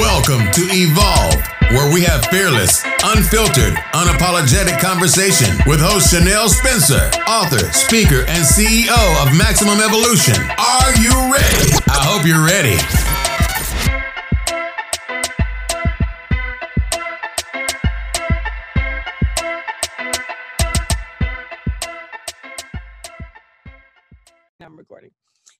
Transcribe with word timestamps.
Welcome 0.00 0.50
to 0.52 0.62
Evolve, 0.72 1.46
where 1.76 1.92
we 1.92 2.00
have 2.04 2.24
fearless, 2.28 2.82
unfiltered, 3.04 3.74
unapologetic 3.92 4.80
conversation 4.80 5.58
with 5.66 5.78
host 5.78 6.14
Chanel 6.14 6.48
Spencer, 6.48 7.10
author, 7.28 7.70
speaker, 7.72 8.24
and 8.24 8.42
CEO 8.42 8.96
of 9.20 9.36
Maximum 9.36 9.78
Evolution. 9.78 10.40
Are 10.56 10.96
you 10.96 11.12
ready? 11.30 11.76
I 11.92 12.00
hope 12.00 12.24
you're 12.24 12.42
ready. 12.42 12.80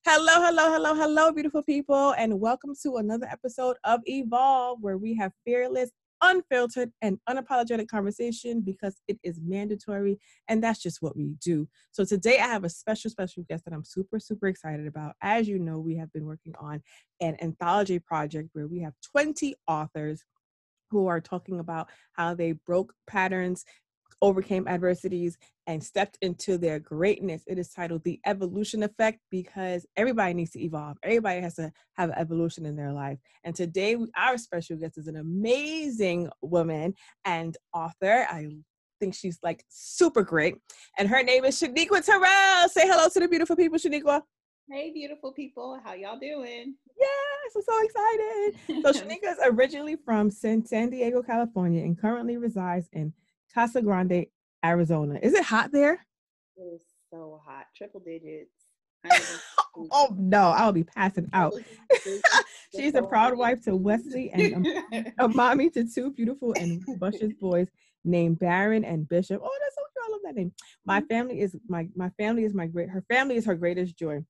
Hello, 0.03 0.41
hello, 0.43 0.73
hello, 0.73 0.95
hello, 0.95 1.31
beautiful 1.31 1.61
people, 1.61 2.15
and 2.17 2.39
welcome 2.39 2.73
to 2.81 2.95
another 2.95 3.27
episode 3.31 3.77
of 3.83 3.99
Evolve, 4.07 4.79
where 4.81 4.97
we 4.97 5.15
have 5.17 5.31
fearless, 5.45 5.91
unfiltered, 6.21 6.91
and 7.03 7.19
unapologetic 7.29 7.87
conversation 7.87 8.61
because 8.61 8.99
it 9.07 9.19
is 9.21 9.39
mandatory, 9.45 10.17
and 10.47 10.63
that's 10.63 10.81
just 10.81 11.03
what 11.03 11.15
we 11.15 11.35
do. 11.39 11.67
So 11.91 12.03
today 12.03 12.39
I 12.39 12.47
have 12.47 12.63
a 12.63 12.69
special, 12.69 13.11
special 13.11 13.43
guest 13.47 13.63
that 13.65 13.75
I'm 13.75 13.85
super, 13.85 14.17
super 14.17 14.47
excited 14.47 14.87
about. 14.87 15.13
As 15.21 15.47
you 15.47 15.59
know, 15.59 15.77
we 15.77 15.97
have 15.97 16.11
been 16.11 16.25
working 16.25 16.55
on 16.59 16.81
an 17.21 17.37
anthology 17.39 17.99
project 17.99 18.49
where 18.53 18.65
we 18.65 18.79
have 18.79 18.93
20 19.11 19.53
authors 19.67 20.23
who 20.89 21.05
are 21.05 21.21
talking 21.21 21.59
about 21.59 21.89
how 22.13 22.33
they 22.33 22.53
broke 22.53 22.91
patterns 23.05 23.65
overcame 24.21 24.67
adversities 24.67 25.37
and 25.67 25.83
stepped 25.83 26.17
into 26.21 26.57
their 26.57 26.79
greatness. 26.79 27.43
It 27.47 27.57
is 27.57 27.69
titled 27.69 28.03
The 28.03 28.19
Evolution 28.25 28.83
Effect 28.83 29.19
because 29.29 29.85
everybody 29.95 30.33
needs 30.33 30.51
to 30.51 30.63
evolve. 30.63 30.97
Everybody 31.03 31.41
has 31.41 31.55
to 31.55 31.71
have 31.93 32.11
evolution 32.11 32.65
in 32.65 32.75
their 32.75 32.91
life. 32.91 33.17
And 33.43 33.55
today, 33.55 33.97
our 34.15 34.37
special 34.37 34.77
guest 34.77 34.97
is 34.97 35.07
an 35.07 35.17
amazing 35.17 36.29
woman 36.41 36.93
and 37.25 37.57
author. 37.73 38.27
I 38.29 38.47
think 38.99 39.15
she's 39.15 39.39
like 39.43 39.63
super 39.69 40.23
great. 40.23 40.55
And 40.97 41.09
her 41.09 41.23
name 41.23 41.45
is 41.45 41.59
Shaniqua 41.59 42.05
Terrell. 42.05 42.69
Say 42.69 42.87
hello 42.87 43.09
to 43.09 43.19
the 43.19 43.27
beautiful 43.27 43.55
people, 43.55 43.77
Shaniqua. 43.77 44.21
Hey, 44.69 44.91
beautiful 44.93 45.33
people. 45.33 45.79
How 45.83 45.93
y'all 45.93 46.19
doing? 46.19 46.75
Yes, 46.97 47.55
I'm 47.55 47.61
so 47.61 47.83
excited. 47.83 48.83
So, 48.83 49.03
Shaniqua 49.05 49.31
is 49.31 49.39
originally 49.43 49.97
from 50.05 50.31
San 50.31 50.61
Diego, 50.61 51.21
California, 51.21 51.83
and 51.83 51.99
currently 51.99 52.37
resides 52.37 52.87
in 52.93 53.11
Casa 53.53 53.81
Grande, 53.81 54.25
Arizona. 54.63 55.19
Is 55.21 55.33
it 55.33 55.43
hot 55.43 55.71
there? 55.71 56.05
It 56.57 56.61
is 56.61 56.81
so 57.11 57.41
hot, 57.45 57.65
triple 57.75 58.01
digits. 58.01 58.51
oh 59.91 60.15
no, 60.17 60.49
I'll 60.49 60.71
be 60.71 60.83
passing 60.83 61.29
out. 61.33 61.53
She's 62.75 62.95
a 62.95 63.01
proud 63.01 63.37
wife 63.37 63.61
to 63.63 63.75
Wesley 63.75 64.29
and 64.31 64.67
a, 64.93 65.13
a 65.19 65.27
mommy 65.27 65.69
to 65.71 65.85
two 65.85 66.11
beautiful 66.11 66.53
and 66.53 66.83
luscious 67.01 67.33
boys 67.33 67.67
named 68.03 68.39
Baron 68.39 68.85
and 68.85 69.09
Bishop. 69.09 69.41
Oh, 69.43 69.59
that's 69.61 69.75
so 69.75 69.81
cute. 69.81 70.05
I 70.05 70.11
love 70.11 70.21
that 70.23 70.35
name. 70.35 70.53
My 70.85 70.99
mm-hmm. 70.99 71.07
family 71.07 71.41
is 71.41 71.55
my 71.67 71.87
my 71.95 72.09
family 72.11 72.43
is 72.43 72.53
my 72.53 72.67
great. 72.67 72.89
Her 72.89 73.03
family 73.09 73.35
is 73.35 73.45
her 73.45 73.55
greatest 73.55 73.97
joy 73.97 74.23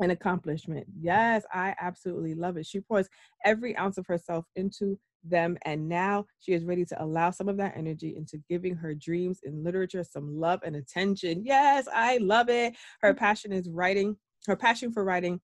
and 0.00 0.12
accomplishment. 0.12 0.86
Yes, 1.00 1.44
I 1.52 1.74
absolutely 1.80 2.34
love 2.34 2.56
it. 2.56 2.66
She 2.66 2.80
pours 2.80 3.08
every 3.44 3.76
ounce 3.76 3.98
of 3.98 4.06
herself 4.06 4.44
into 4.56 4.98
them 5.24 5.56
and 5.64 5.88
now 5.88 6.24
she 6.40 6.52
is 6.52 6.64
ready 6.64 6.84
to 6.84 7.02
allow 7.02 7.30
some 7.30 7.48
of 7.48 7.56
that 7.56 7.74
energy 7.76 8.14
into 8.16 8.38
giving 8.48 8.74
her 8.74 8.94
dreams 8.94 9.40
in 9.44 9.62
literature 9.62 10.04
some 10.04 10.36
love 10.38 10.60
and 10.64 10.76
attention. 10.76 11.42
Yes 11.44 11.86
i 11.92 12.18
love 12.18 12.48
it. 12.48 12.74
Her 13.00 13.10
mm-hmm. 13.10 13.18
passion 13.18 13.52
is 13.52 13.68
writing. 13.68 14.16
Her 14.46 14.56
passion 14.56 14.92
for 14.92 15.04
writing 15.04 15.40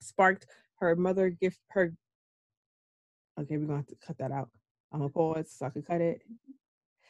sparked 0.00 0.46
her 0.78 0.94
mother 0.94 1.30
gift 1.30 1.58
her 1.70 1.94
okay 3.40 3.56
we're 3.56 3.66
gonna 3.66 3.78
have 3.78 3.86
to 3.86 3.96
cut 4.06 4.18
that 4.18 4.32
out. 4.32 4.50
I'm 4.92 5.00
gonna 5.00 5.10
pause 5.10 5.54
so 5.56 5.66
i 5.66 5.70
can 5.70 5.82
cut 5.82 6.00
it. 6.00 6.22
Mm-hmm. 6.24 6.52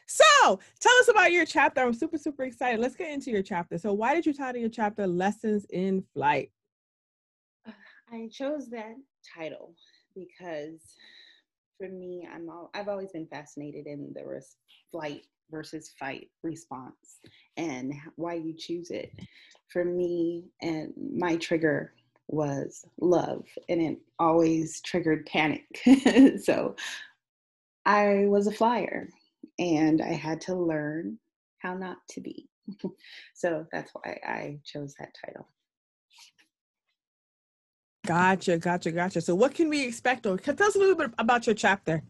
So 0.09 0.61
tell 0.81 0.97
us 1.01 1.09
about 1.09 1.33
your 1.33 1.45
chapter. 1.45 1.83
I'm 1.83 1.93
super 1.93 2.19
super 2.19 2.45
excited. 2.45 2.81
Let's 2.81 2.95
get 2.95 3.13
into 3.13 3.31
your 3.31 3.43
chapter. 3.43 3.79
So 3.79 3.93
why 3.93 4.15
did 4.15 4.25
you 4.25 4.33
title 4.33 4.61
your 4.61 4.71
chapter 4.71 5.07
lessons 5.07 5.67
in 5.71 6.05
flight 6.15 6.51
i 8.13 8.29
chose 8.33 8.69
that 8.69 8.95
title 9.35 9.75
because 10.15 10.97
for 11.79 11.89
me, 11.89 12.27
I'm 12.33 12.49
all, 12.49 12.71
I've 12.75 12.89
always 12.89 13.13
been 13.13 13.27
fascinated 13.27 13.87
in 13.87 14.13
the 14.15 14.25
res- 14.25 14.57
flight 14.91 15.27
versus 15.51 15.93
fight 15.99 16.31
response 16.43 17.21
and 17.57 17.93
why 18.17 18.35
you 18.35 18.55
choose 18.57 18.91
it. 18.91 19.13
For 19.69 19.85
me, 19.85 20.45
and 20.63 20.93
my 20.97 21.37
trigger 21.37 21.93
was 22.29 22.85
love, 23.01 23.45
and 23.69 23.83
it 23.83 23.99
always 24.19 24.81
triggered 24.81 25.27
panic. 25.27 25.67
so 26.43 26.77
I 27.85 28.27
was 28.27 28.47
a 28.47 28.53
flyer, 28.53 29.09
and 29.59 30.01
I 30.01 30.13
had 30.13 30.41
to 30.43 30.55
learn 30.55 31.19
how 31.59 31.75
not 31.75 31.99
to 32.11 32.21
be. 32.21 32.49
so 33.35 33.67
that's 33.73 33.91
why 33.93 34.19
I 34.25 34.61
chose 34.65 34.95
that 34.99 35.17
title. 35.25 35.49
Gotcha, 38.07 38.59
gotcha, 38.59 38.93
gotcha. 38.93 39.21
So, 39.21 39.35
what 39.35 39.55
can 39.55 39.69
we 39.69 39.85
expect? 39.85 40.27
Or 40.27 40.39
tell 40.39 40.63
us 40.63 40.77
a 40.77 40.79
little 40.79 40.95
bit 40.95 41.11
about 41.19 41.47
your 41.47 41.55
chapter. 41.55 42.03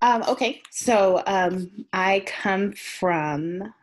Um, 0.00 0.22
okay, 0.28 0.62
so 0.70 1.22
um, 1.26 1.86
I 1.92 2.24
come 2.26 2.72
from 2.72 3.74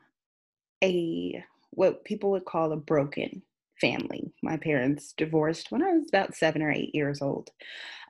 a 0.81 1.43
what 1.71 2.05
people 2.05 2.31
would 2.31 2.45
call 2.45 2.71
a 2.71 2.77
broken 2.77 3.41
family. 3.81 4.31
My 4.41 4.55
parents 4.55 5.13
divorced 5.17 5.71
when 5.71 5.83
I 5.83 5.91
was 5.91 6.07
about 6.07 6.35
seven 6.35 6.61
or 6.61 6.71
eight 6.71 6.95
years 6.95 7.21
old. 7.21 7.49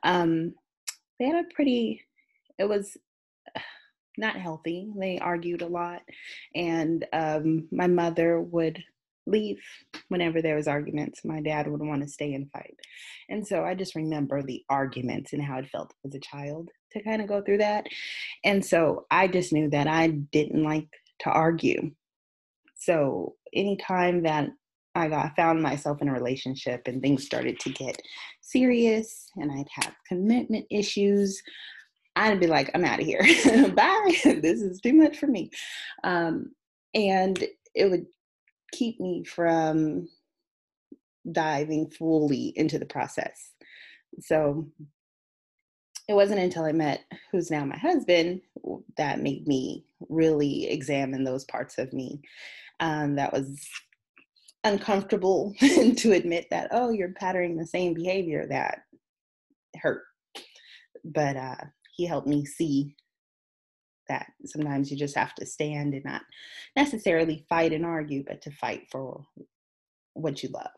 Um, 0.04 0.54
they 1.18 1.26
had 1.26 1.44
a 1.44 1.54
pretty, 1.54 2.02
it 2.58 2.68
was 2.68 2.96
not 4.16 4.36
healthy. 4.36 4.88
They 4.96 5.18
argued 5.18 5.62
a 5.62 5.66
lot, 5.66 6.02
and 6.54 7.04
um, 7.12 7.66
my 7.72 7.88
mother 7.88 8.40
would 8.40 8.84
leave 9.26 9.58
whenever 10.08 10.40
there 10.40 10.56
was 10.56 10.68
arguments 10.68 11.24
my 11.24 11.40
dad 11.40 11.66
would 11.68 11.80
want 11.80 12.02
to 12.02 12.08
stay 12.08 12.34
and 12.34 12.50
fight. 12.50 12.76
And 13.28 13.46
so 13.46 13.64
i 13.64 13.74
just 13.74 13.94
remember 13.94 14.42
the 14.42 14.64
arguments 14.68 15.32
and 15.32 15.42
how 15.42 15.58
it 15.58 15.68
felt 15.68 15.92
as 16.04 16.14
a 16.14 16.20
child 16.20 16.70
to 16.92 17.02
kind 17.02 17.20
of 17.20 17.28
go 17.28 17.42
through 17.42 17.58
that. 17.58 17.86
And 18.44 18.64
so 18.64 19.06
i 19.10 19.26
just 19.28 19.52
knew 19.52 19.68
that 19.70 19.86
i 19.86 20.08
didn't 20.08 20.62
like 20.62 20.88
to 21.20 21.30
argue. 21.30 21.92
So 22.76 23.34
anytime 23.54 24.22
that 24.22 24.50
i 24.94 25.08
got 25.08 25.36
found 25.36 25.62
myself 25.62 26.00
in 26.00 26.08
a 26.08 26.12
relationship 26.12 26.82
and 26.86 27.02
things 27.02 27.24
started 27.24 27.58
to 27.60 27.70
get 27.70 28.00
serious 28.40 29.30
and 29.36 29.50
i'd 29.52 29.68
have 29.70 29.94
commitment 30.08 30.64
issues 30.70 31.42
i'd 32.16 32.40
be 32.40 32.46
like 32.46 32.70
i'm 32.74 32.84
out 32.84 33.00
of 33.00 33.06
here. 33.06 33.22
Bye. 33.74 34.16
This 34.24 34.62
is 34.62 34.80
too 34.80 34.94
much 34.94 35.18
for 35.18 35.26
me. 35.26 35.50
Um, 36.04 36.52
and 36.94 37.44
it 37.74 37.90
would 37.90 38.06
keep 38.76 39.00
me 39.00 39.24
from 39.24 40.08
diving 41.30 41.90
fully 41.90 42.52
into 42.56 42.78
the 42.78 42.86
process. 42.86 43.52
So 44.20 44.68
it 46.08 46.14
wasn't 46.14 46.40
until 46.40 46.64
I 46.64 46.72
met 46.72 47.04
who's 47.32 47.50
now 47.50 47.64
my 47.64 47.76
husband 47.76 48.42
that 48.96 49.20
made 49.20 49.46
me 49.48 49.84
really 50.08 50.68
examine 50.70 51.24
those 51.24 51.44
parts 51.44 51.78
of 51.78 51.92
me. 51.92 52.20
Um, 52.78 53.16
that 53.16 53.32
was 53.32 53.58
uncomfortable 54.62 55.54
to 55.60 56.12
admit 56.12 56.46
that, 56.50 56.68
oh, 56.70 56.90
you're 56.90 57.12
patterning 57.12 57.56
the 57.56 57.66
same 57.66 57.94
behavior 57.94 58.46
that 58.46 58.80
hurt. 59.80 60.02
But 61.04 61.36
uh, 61.36 61.56
he 61.96 62.04
helped 62.04 62.28
me 62.28 62.44
see 62.44 62.94
that 64.08 64.32
sometimes 64.44 64.90
you 64.90 64.96
just 64.96 65.16
have 65.16 65.34
to 65.36 65.46
stand 65.46 65.94
and 65.94 66.04
not 66.04 66.22
necessarily 66.76 67.44
fight 67.48 67.72
and 67.72 67.84
argue, 67.84 68.24
but 68.26 68.42
to 68.42 68.50
fight 68.50 68.88
for 68.90 69.24
what 70.14 70.42
you 70.42 70.48
love. 70.50 70.70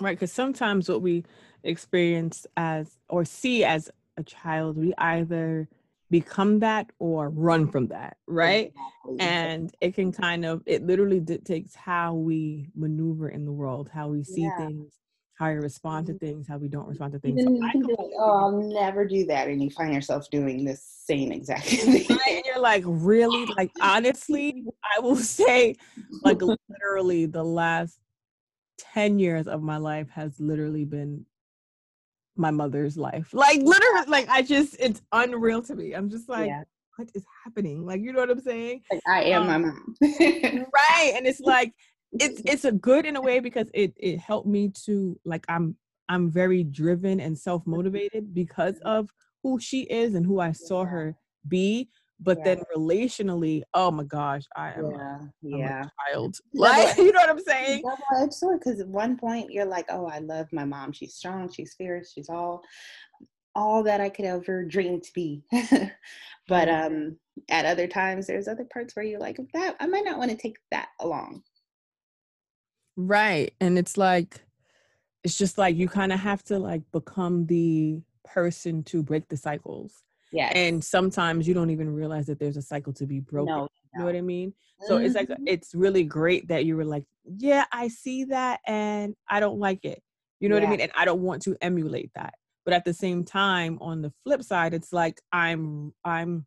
Right, 0.00 0.16
because 0.16 0.32
sometimes 0.32 0.88
what 0.88 1.02
we 1.02 1.24
experience 1.62 2.46
as 2.56 2.98
or 3.08 3.24
see 3.24 3.64
as 3.64 3.90
a 4.16 4.22
child, 4.22 4.76
we 4.76 4.92
either 4.98 5.68
become 6.10 6.60
that 6.60 6.90
or 6.98 7.30
run 7.30 7.68
from 7.68 7.88
that, 7.88 8.16
right? 8.26 8.72
Exactly. 9.06 9.20
And 9.20 9.74
it 9.80 9.94
can 9.94 10.12
kind 10.12 10.44
of, 10.44 10.62
it 10.66 10.86
literally 10.86 11.20
dictates 11.20 11.74
how 11.74 12.14
we 12.14 12.68
maneuver 12.74 13.28
in 13.28 13.44
the 13.44 13.52
world, 13.52 13.90
how 13.92 14.08
we 14.08 14.22
see 14.22 14.42
yeah. 14.42 14.56
things, 14.56 14.92
how 15.36 15.48
you 15.48 15.60
respond 15.60 16.06
to 16.06 16.12
mm-hmm. 16.12 16.26
things, 16.26 16.48
how 16.48 16.56
we 16.56 16.68
don't 16.68 16.88
respond 16.88 17.12
to 17.12 17.18
things. 17.18 17.42
So 17.44 17.50
like, 17.50 17.74
oh, 18.18 18.38
I'll 18.38 18.52
never 18.52 19.06
do 19.06 19.26
that. 19.26 19.48
And 19.48 19.62
you 19.62 19.70
find 19.70 19.92
yourself 19.92 20.28
doing 20.30 20.64
the 20.64 20.76
same 20.76 21.30
exact 21.30 21.64
thing. 21.66 22.06
and 22.08 22.42
you're 22.46 22.58
like, 22.58 22.82
really? 22.86 23.44
Like, 23.56 23.70
honestly, 23.80 24.64
I 24.96 25.00
will 25.00 25.16
say, 25.16 25.76
like, 26.24 26.40
literally, 26.40 27.26
the 27.26 27.44
last 27.44 27.98
10 28.94 29.18
years 29.18 29.46
of 29.46 29.62
my 29.62 29.76
life 29.76 30.08
has 30.08 30.40
literally 30.40 30.86
been 30.86 31.26
my 32.34 32.50
mother's 32.50 32.96
life. 32.96 33.28
Like, 33.34 33.60
literally, 33.60 34.06
like, 34.08 34.28
I 34.30 34.40
just, 34.40 34.76
it's 34.78 35.02
unreal 35.12 35.60
to 35.62 35.74
me. 35.74 35.92
I'm 35.92 36.08
just 36.08 36.30
like, 36.30 36.46
yeah. 36.46 36.62
what 36.96 37.10
is 37.14 37.26
happening? 37.44 37.84
Like, 37.84 38.00
you 38.00 38.14
know 38.14 38.20
what 38.20 38.30
I'm 38.30 38.40
saying? 38.40 38.84
Like, 38.90 39.02
I 39.06 39.24
am 39.24 39.42
um, 39.42 39.48
my 39.48 39.58
mom. 39.58 39.96
right. 40.00 41.12
And 41.14 41.26
it's 41.26 41.40
like, 41.40 41.74
it's 42.20 42.42
it's 42.44 42.64
a 42.64 42.72
good 42.72 43.06
in 43.06 43.16
a 43.16 43.20
way 43.20 43.40
because 43.40 43.70
it 43.74 43.94
it 43.96 44.18
helped 44.18 44.46
me 44.46 44.70
to 44.84 45.18
like 45.24 45.44
I'm 45.48 45.76
I'm 46.08 46.30
very 46.30 46.62
driven 46.64 47.20
and 47.20 47.38
self 47.38 47.66
motivated 47.66 48.34
because 48.34 48.78
of 48.84 49.10
who 49.42 49.58
she 49.60 49.82
is 49.82 50.14
and 50.14 50.24
who 50.26 50.40
I 50.40 50.52
saw 50.52 50.84
her 50.84 51.16
be. 51.48 51.88
But 52.18 52.38
Yeah. 52.38 52.44
then 52.44 52.62
relationally, 52.74 53.62
oh 53.74 53.90
my 53.90 54.04
gosh, 54.04 54.44
I 54.56 54.72
am 54.72 54.86
a, 54.86 54.90
yeah, 54.90 55.18
I'm 55.54 55.60
yeah. 55.60 55.84
a 55.84 55.90
child. 56.10 56.36
Like, 56.54 56.96
you 56.98 57.12
know 57.12 57.20
what 57.20 57.28
I'm 57.28 57.40
saying? 57.40 57.82
Double-edged 57.82 58.32
sword 58.32 58.60
because 58.60 58.80
at 58.80 58.88
one 58.88 59.18
point 59.18 59.52
you're 59.52 59.66
like, 59.66 59.86
oh, 59.90 60.06
I 60.06 60.20
love 60.20 60.46
my 60.52 60.64
mom. 60.64 60.92
She's 60.92 61.14
strong. 61.14 61.52
She's 61.52 61.74
fierce. 61.74 62.12
She's 62.12 62.30
all, 62.30 62.62
all 63.54 63.82
that 63.82 64.00
I 64.00 64.08
could 64.08 64.24
ever 64.24 64.64
dream 64.64 65.00
to 65.00 65.10
be. 65.14 65.42
but 66.48 66.68
Mhm. 66.68 66.86
um, 66.86 67.16
at 67.50 67.66
other 67.66 67.86
times, 67.86 68.26
there's 68.26 68.48
other 68.48 68.64
parts 68.64 68.96
where 68.96 69.04
you're 69.04 69.20
like, 69.20 69.38
that 69.52 69.76
I 69.78 69.86
might 69.86 70.04
not 70.06 70.18
want 70.18 70.30
to 70.30 70.36
take 70.36 70.56
that 70.70 70.88
along. 71.00 71.42
Right. 72.96 73.54
And 73.60 73.78
it's 73.78 73.96
like, 73.96 74.42
it's 75.24 75.36
just 75.36 75.58
like 75.58 75.76
you 75.76 75.88
kind 75.88 76.12
of 76.12 76.20
have 76.20 76.42
to 76.44 76.58
like 76.58 76.82
become 76.92 77.46
the 77.46 78.00
person 78.24 78.82
to 78.84 79.02
break 79.02 79.28
the 79.28 79.36
cycles. 79.36 80.04
Yeah. 80.32 80.50
And 80.54 80.82
sometimes 80.84 81.48
you 81.48 81.54
don't 81.54 81.70
even 81.70 81.92
realize 81.94 82.26
that 82.26 82.38
there's 82.38 82.56
a 82.56 82.62
cycle 82.62 82.92
to 82.94 83.06
be 83.06 83.20
broken. 83.20 83.54
no, 83.56 83.68
You 83.92 84.00
know 84.00 84.04
what 84.06 84.16
I 84.16 84.20
mean? 84.20 84.54
So 84.80 84.98
it's 84.98 85.14
like 85.14 85.28
Mhm. 85.28 85.42
it's 85.46 85.74
really 85.74 86.04
great 86.04 86.48
that 86.48 86.64
you 86.64 86.76
were 86.76 86.84
like, 86.84 87.04
yeah, 87.24 87.64
I 87.72 87.88
see 87.88 88.24
that 88.24 88.60
and 88.66 89.16
I 89.28 89.40
don't 89.40 89.58
like 89.58 89.84
it. 89.84 90.02
You 90.40 90.48
know 90.48 90.54
what 90.56 90.64
I 90.64 90.66
mean? 90.66 90.80
And 90.80 90.92
I 90.94 91.04
don't 91.04 91.22
want 91.22 91.42
to 91.42 91.56
emulate 91.60 92.12
that. 92.14 92.34
But 92.64 92.74
at 92.74 92.84
the 92.84 92.92
same 92.94 93.24
time, 93.24 93.78
on 93.80 94.02
the 94.02 94.12
flip 94.24 94.42
side, 94.42 94.74
it's 94.74 94.92
like 94.92 95.20
I'm 95.32 95.94
I'm 96.04 96.46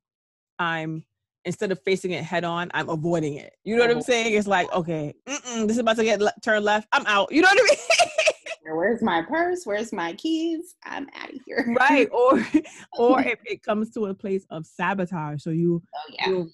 I'm 0.59 1.05
instead 1.45 1.71
of 1.71 1.79
facing 1.83 2.11
it 2.11 2.23
head 2.23 2.43
on, 2.43 2.69
I'm 2.73 2.89
avoiding 2.89 3.35
it. 3.35 3.53
You 3.63 3.75
know 3.75 3.81
what 3.81 3.91
I'm 3.91 4.01
saying? 4.01 4.33
It's 4.33 4.47
like, 4.47 4.71
okay, 4.73 5.13
mm-mm, 5.27 5.67
this 5.67 5.77
is 5.77 5.79
about 5.79 5.97
to 5.97 6.03
get 6.03 6.21
le- 6.21 6.33
turn 6.43 6.63
left. 6.63 6.87
I'm 6.91 7.05
out. 7.05 7.31
You 7.31 7.41
know 7.41 7.49
what 7.49 7.59
I 7.59 7.63
mean? 7.63 8.75
Where's 8.75 9.01
my 9.01 9.23
purse? 9.23 9.61
Where's 9.65 9.91
my 9.91 10.13
keys? 10.13 10.75
I'm 10.85 11.07
out 11.15 11.29
of 11.33 11.39
here. 11.45 11.75
right. 11.79 12.07
Or 12.11 12.45
or 12.97 13.21
if 13.21 13.39
it 13.45 13.63
comes 13.63 13.91
to 13.91 14.07
a 14.07 14.13
place 14.13 14.45
of 14.49 14.65
sabotage. 14.65 15.41
So 15.41 15.49
you 15.49 15.81
Oh 15.95 16.13
yeah. 16.13 16.29
you'll 16.29 16.49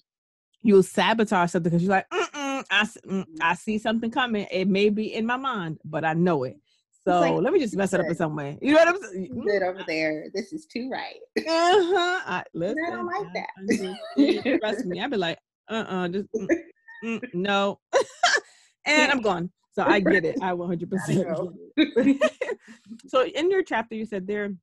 you'll 0.62 0.82
sabotage 0.82 1.50
something 1.50 1.70
because 1.70 1.82
you're 1.82 1.90
like, 1.90 2.08
Mm-mm, 2.10 2.64
I, 2.70 2.84
mm, 2.84 3.26
I 3.40 3.54
see 3.54 3.78
something 3.78 4.10
coming. 4.10 4.46
It 4.50 4.66
may 4.68 4.88
be 4.88 5.14
in 5.14 5.26
my 5.26 5.36
mind, 5.36 5.78
but 5.84 6.04
I 6.04 6.14
know 6.14 6.44
it. 6.44 6.56
So 7.06 7.20
like, 7.20 7.34
let 7.34 7.52
me 7.52 7.60
just 7.60 7.76
mess 7.76 7.92
it 7.92 8.00
up 8.00 8.06
in 8.06 8.16
some 8.16 8.34
way. 8.34 8.58
You 8.60 8.74
know 8.74 8.78
what 8.78 8.88
I'm 8.88 9.02
saying? 9.02 9.40
Good 9.46 9.62
over 9.62 9.84
there. 9.86 10.26
This 10.34 10.52
is 10.52 10.66
too 10.66 10.90
right. 10.90 11.14
Uh-huh. 11.38 12.20
I, 12.26 12.42
listen, 12.54 12.76
don't 12.90 13.06
like 13.06 13.26
I 13.36 13.44
that. 14.18 14.58
Trust 14.58 14.84
me. 14.84 15.00
I'd 15.00 15.10
be 15.12 15.16
like, 15.16 15.38
uh-uh, 15.70 16.08
just 16.08 16.26
mm, 16.36 16.48
mm, 17.04 17.20
no. 17.32 17.78
and 18.86 19.12
I'm 19.12 19.20
gone. 19.20 19.50
So 19.70 19.84
I 19.84 20.00
get 20.00 20.24
it. 20.24 20.36
I 20.42 20.50
100% 20.50 21.24
know. 21.24 21.52
get 21.76 21.86
it. 22.06 22.58
so 23.06 23.24
in 23.24 23.50
your 23.52 23.62
chapter, 23.62 23.94
you 23.94 24.04
said 24.04 24.26
their 24.26 24.54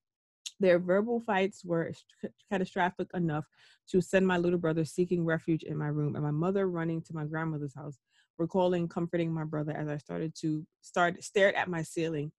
their 0.59 0.79
verbal 0.79 1.19
fights 1.19 1.63
were 1.63 1.91
st- 1.93 2.33
catastrophic 2.51 3.07
enough 3.13 3.45
to 3.89 4.01
send 4.01 4.25
my 4.27 4.37
little 4.37 4.59
brother 4.59 4.85
seeking 4.85 5.25
refuge 5.25 5.63
in 5.63 5.77
my 5.77 5.87
room 5.87 6.15
and 6.15 6.23
my 6.23 6.31
mother 6.31 6.67
running 6.67 7.01
to 7.03 7.13
my 7.13 7.25
grandmother's 7.25 7.75
house, 7.75 7.99
recalling 8.37 8.87
comforting 8.87 9.31
my 9.31 9.43
brother 9.43 9.71
as 9.71 9.87
I 9.87 9.97
started 9.97 10.33
to 10.41 10.65
start 10.81 11.23
stared 11.23 11.55
at 11.55 11.69
my 11.69 11.81
ceiling, 11.83 12.31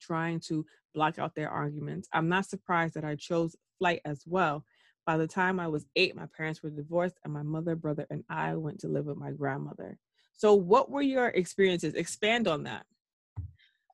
trying 0.00 0.40
to 0.48 0.64
block 0.94 1.18
out 1.18 1.34
their 1.34 1.50
arguments. 1.50 2.08
I'm 2.12 2.28
not 2.28 2.46
surprised 2.46 2.94
that 2.94 3.04
I 3.04 3.16
chose 3.16 3.56
flight 3.78 4.00
as 4.04 4.22
well. 4.26 4.64
By 5.06 5.16
the 5.16 5.26
time 5.26 5.60
I 5.60 5.68
was 5.68 5.86
eight, 5.96 6.16
my 6.16 6.26
parents 6.36 6.62
were 6.62 6.70
divorced, 6.70 7.18
and 7.24 7.32
my 7.32 7.42
mother, 7.42 7.76
brother, 7.76 8.06
and 8.10 8.24
I 8.30 8.54
went 8.54 8.80
to 8.80 8.88
live 8.88 9.06
with 9.06 9.18
my 9.18 9.32
grandmother. 9.32 9.98
So, 10.32 10.54
what 10.54 10.90
were 10.90 11.02
your 11.02 11.28
experiences? 11.28 11.94
Expand 11.94 12.48
on 12.48 12.64
that. 12.64 12.86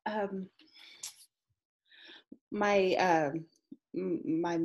um 0.07 0.49
my 2.51 2.95
um 2.95 3.45
my 4.25 4.59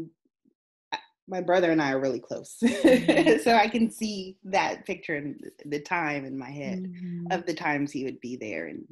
my 1.27 1.41
brother 1.41 1.71
and 1.71 1.81
I 1.81 1.91
are 1.93 1.99
really 1.99 2.19
close. 2.19 2.57
Mhm. 2.61 3.39
so 3.41 3.55
I 3.55 3.67
can 3.67 3.89
see 3.89 4.37
that 4.45 4.85
picture 4.85 5.15
and 5.15 5.43
the 5.65 5.81
time 5.81 6.25
in 6.25 6.37
my 6.37 6.49
head 6.51 6.87
Mhm. 6.87 7.31
of 7.31 7.45
the 7.45 7.53
times 7.53 7.91
he 7.91 8.03
would 8.05 8.19
be 8.21 8.35
there 8.35 8.67
and 8.67 8.85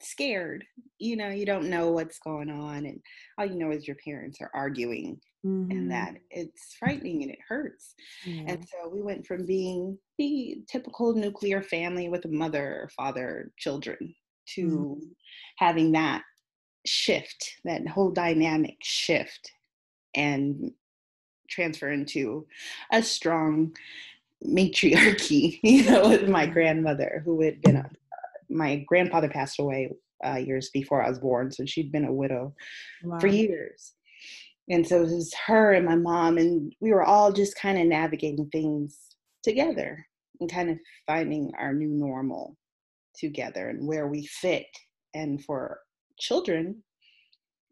scared. 0.00 0.64
You 0.98 1.16
know, 1.16 1.28
you 1.28 1.44
don't 1.44 1.68
know 1.70 1.90
what's 1.90 2.18
going 2.20 2.50
on 2.50 2.86
and 2.86 3.00
all 3.36 3.46
you 3.46 3.56
know 3.56 3.72
is 3.72 3.86
your 3.86 3.96
parents 4.04 4.40
are 4.40 4.50
arguing 4.54 5.20
Mhm. 5.44 5.70
and 5.72 5.90
that 5.90 6.16
it's 6.30 6.74
frightening 6.74 7.22
and 7.22 7.32
it 7.32 7.38
hurts. 7.48 7.94
And 8.46 8.64
so 8.68 8.88
we 8.88 9.02
went 9.02 9.26
from 9.26 9.44
being 9.44 9.98
the 10.18 10.62
typical 10.68 11.14
nuclear 11.14 11.62
family 11.62 12.08
with 12.08 12.24
a 12.24 12.28
mother, 12.28 12.88
father, 12.96 13.52
children 13.58 14.14
to 14.54 15.00
having 15.58 15.92
that 15.92 16.22
shift, 16.86 17.56
that 17.64 17.86
whole 17.88 18.10
dynamic 18.12 18.76
shift, 18.82 19.50
and 20.14 20.72
transfer 21.48 21.90
into 21.90 22.46
a 22.92 23.02
strong 23.02 23.74
matriarchy, 24.42 25.58
you 25.62 25.84
know, 25.90 26.08
with 26.08 26.28
my 26.28 26.46
grandmother 26.46 27.22
who 27.24 27.42
had 27.42 27.60
been 27.62 27.76
a, 27.76 27.90
my 28.50 28.76
grandfather 28.86 29.28
passed 29.28 29.58
away 29.58 29.90
uh, 30.26 30.36
years 30.36 30.70
before 30.70 31.02
I 31.02 31.08
was 31.08 31.18
born, 31.18 31.50
so 31.52 31.64
she'd 31.66 31.92
been 31.92 32.04
a 32.06 32.12
widow 32.12 32.54
Wow. 33.02 33.18
for 33.20 33.26
years. 33.26 33.94
And 34.70 34.86
so 34.86 34.98
it 34.98 35.10
was 35.10 35.32
her 35.46 35.72
and 35.72 35.86
my 35.86 35.96
mom, 35.96 36.38
and 36.38 36.74
we 36.80 36.92
were 36.92 37.04
all 37.04 37.32
just 37.32 37.56
kind 37.56 37.78
of 37.78 37.86
navigating 37.86 38.48
things 38.50 38.98
together 39.42 40.06
and 40.40 40.50
kind 40.50 40.70
of 40.70 40.78
finding 41.06 41.52
our 41.58 41.72
new 41.72 41.88
normal 41.88 42.56
together 43.14 43.70
and 43.70 43.86
where 43.86 44.06
we 44.08 44.26
fit. 44.26 44.66
And 45.14 45.42
for 45.42 45.80
children, 46.18 46.82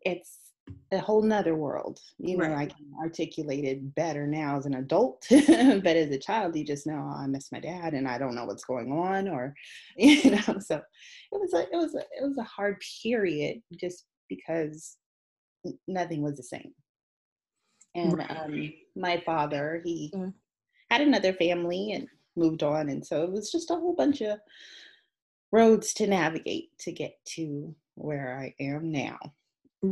it's 0.02 0.45
a 0.92 0.98
whole 0.98 1.22
nother 1.22 1.54
world. 1.56 2.00
You 2.18 2.38
know, 2.38 2.48
Right. 2.48 2.54
I 2.54 2.66
can 2.66 2.92
articulate 3.00 3.64
it 3.64 3.94
better 3.94 4.26
now 4.26 4.56
as 4.56 4.66
an 4.66 4.74
adult, 4.74 5.26
but 5.30 5.96
as 5.96 6.10
a 6.10 6.18
child, 6.18 6.56
you 6.56 6.64
just 6.64 6.86
know 6.86 6.94
"Oh, 6.96 7.16
I 7.22 7.26
miss 7.26 7.52
my 7.52 7.60
dad 7.60 7.94
and 7.94 8.08
I 8.08 8.18
don't 8.18 8.34
know 8.34 8.44
what's 8.46 8.64
going 8.64 8.92
on, 8.92 9.28
or 9.28 9.54
you 9.96 10.30
know. 10.32 10.58
So 10.60 10.76
it 10.76 11.40
was 11.40 11.54
a 11.54 11.62
it 11.72 11.76
was 11.76 11.94
a 11.94 12.00
it 12.00 12.22
was 12.26 12.38
a 12.38 12.44
hard 12.44 12.82
period 13.02 13.62
just 13.80 14.06
because 14.28 14.96
nothing 15.88 16.22
was 16.22 16.36
the 16.36 16.42
same. 16.42 16.72
And 17.94 18.16
Right. 18.18 18.30
um, 18.30 18.72
my 18.94 19.20
father, 19.24 19.80
he 19.84 20.12
Yeah. 20.12 20.30
had 20.90 21.00
another 21.00 21.32
family 21.32 21.92
and 21.92 22.08
moved 22.36 22.62
on, 22.62 22.88
and 22.90 23.04
so 23.06 23.24
it 23.24 23.32
was 23.32 23.50
just 23.50 23.70
a 23.70 23.74
whole 23.74 23.94
bunch 23.94 24.20
of 24.20 24.38
roads 25.52 25.94
to 25.94 26.06
navigate 26.06 26.76
to 26.78 26.92
get 26.92 27.18
to 27.24 27.74
where 27.94 28.38
I 28.38 28.54
am 28.62 28.90
now. 28.92 29.18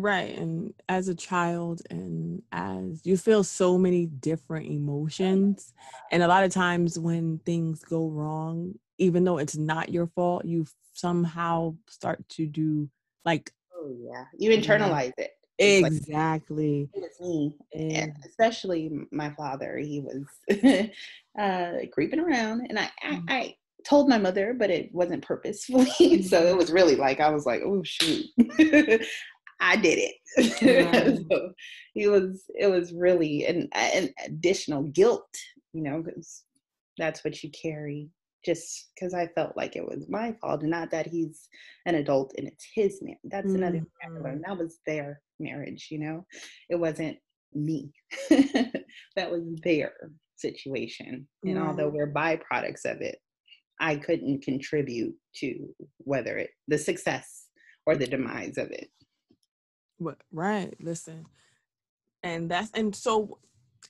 Right. 0.00 0.36
And 0.36 0.74
as 0.88 1.08
a 1.08 1.14
child, 1.14 1.82
and 1.90 2.42
as 2.52 3.00
you 3.04 3.16
feel 3.16 3.44
so 3.44 3.78
many 3.78 4.06
different 4.06 4.66
emotions, 4.66 5.72
and 6.10 6.22
a 6.22 6.28
lot 6.28 6.44
of 6.44 6.52
times 6.52 6.98
when 6.98 7.38
things 7.40 7.82
go 7.84 8.08
wrong, 8.08 8.74
even 8.98 9.24
though 9.24 9.38
it's 9.38 9.56
not 9.56 9.90
your 9.90 10.06
fault, 10.08 10.44
you 10.44 10.66
somehow 10.92 11.74
start 11.88 12.26
to 12.30 12.46
do 12.46 12.88
like 13.24 13.52
Oh 13.76 13.90
yeah, 13.98 14.24
you 14.38 14.50
Yeah. 14.52 14.60
internalize 14.60 15.12
it. 15.18 15.32
It's 15.58 15.82
like, 15.82 15.92
exactly. 15.92 16.88
it 16.92 17.00
was 17.00 17.20
me, 17.20 17.56
and 17.72 17.92
And 17.92 18.12
especially 18.26 18.90
my 19.12 19.30
father. 19.30 19.78
He 19.78 20.00
was 20.00 20.24
uh, 21.38 21.72
creeping 21.92 22.20
around, 22.20 22.66
and 22.68 22.78
I, 22.78 22.90
I, 23.02 23.14
Mhm. 23.14 23.24
I 23.28 23.54
told 23.86 24.08
my 24.08 24.18
mother, 24.18 24.54
but 24.54 24.70
it 24.70 24.92
wasn't 24.94 25.22
purposefully. 25.22 26.22
so 26.22 26.46
it 26.46 26.56
was 26.56 26.72
really 26.72 26.96
like 26.96 27.20
I 27.20 27.30
was 27.30 27.46
like, 27.46 27.62
oh 27.64 27.82
shoot, 27.84 28.26
I 29.64 29.76
did 29.76 29.98
it. 29.98 30.14
Right. 30.84 31.18
so 31.30 31.52
it 31.94 32.08
was 32.08 32.44
it 32.54 32.66
was 32.66 32.92
really 32.92 33.46
an, 33.46 33.68
an 33.72 34.10
additional 34.24 34.82
guilt, 34.84 35.28
you 35.72 35.82
know, 35.82 36.02
because 36.02 36.44
that's 36.98 37.24
what 37.24 37.42
you 37.42 37.50
carry. 37.50 38.10
Just 38.44 38.90
because 38.94 39.14
I 39.14 39.28
felt 39.28 39.56
like 39.56 39.74
it 39.74 39.86
was 39.86 40.06
my 40.10 40.34
fault, 40.38 40.60
and 40.60 40.70
not 40.70 40.90
that 40.90 41.06
he's 41.06 41.48
an 41.86 41.94
adult 41.94 42.34
and 42.36 42.46
it's 42.46 42.66
his 42.74 43.00
man. 43.00 43.16
That's 43.24 43.54
another 43.54 43.78
thing 43.78 43.86
Mhm. 44.06 44.22
learned. 44.22 44.44
That 44.46 44.58
was 44.58 44.80
their 44.86 45.22
marriage, 45.40 45.88
you 45.90 45.98
know. 45.98 46.26
It 46.68 46.76
wasn't 46.76 47.16
me. 47.54 47.90
that 48.30 49.30
was 49.30 49.44
their 49.62 49.94
situation. 50.36 51.26
And 51.44 51.58
although 51.58 51.88
we're 51.88 52.12
byproducts 52.12 52.84
of 52.84 53.00
it, 53.00 53.16
I 53.80 53.96
couldn't 53.96 54.42
contribute 54.44 55.14
to 55.36 55.74
whether 55.98 56.36
it 56.36 56.50
the 56.68 56.76
success 56.78 57.46
or 57.86 57.96
the 57.96 58.06
demise 58.06 58.58
of 58.58 58.70
it. 58.70 58.90
What 59.98 60.18
right, 60.32 60.74
listen. 60.80 61.26
And 62.22 62.50
that's 62.50 62.70
and 62.72 62.94
so 62.94 63.38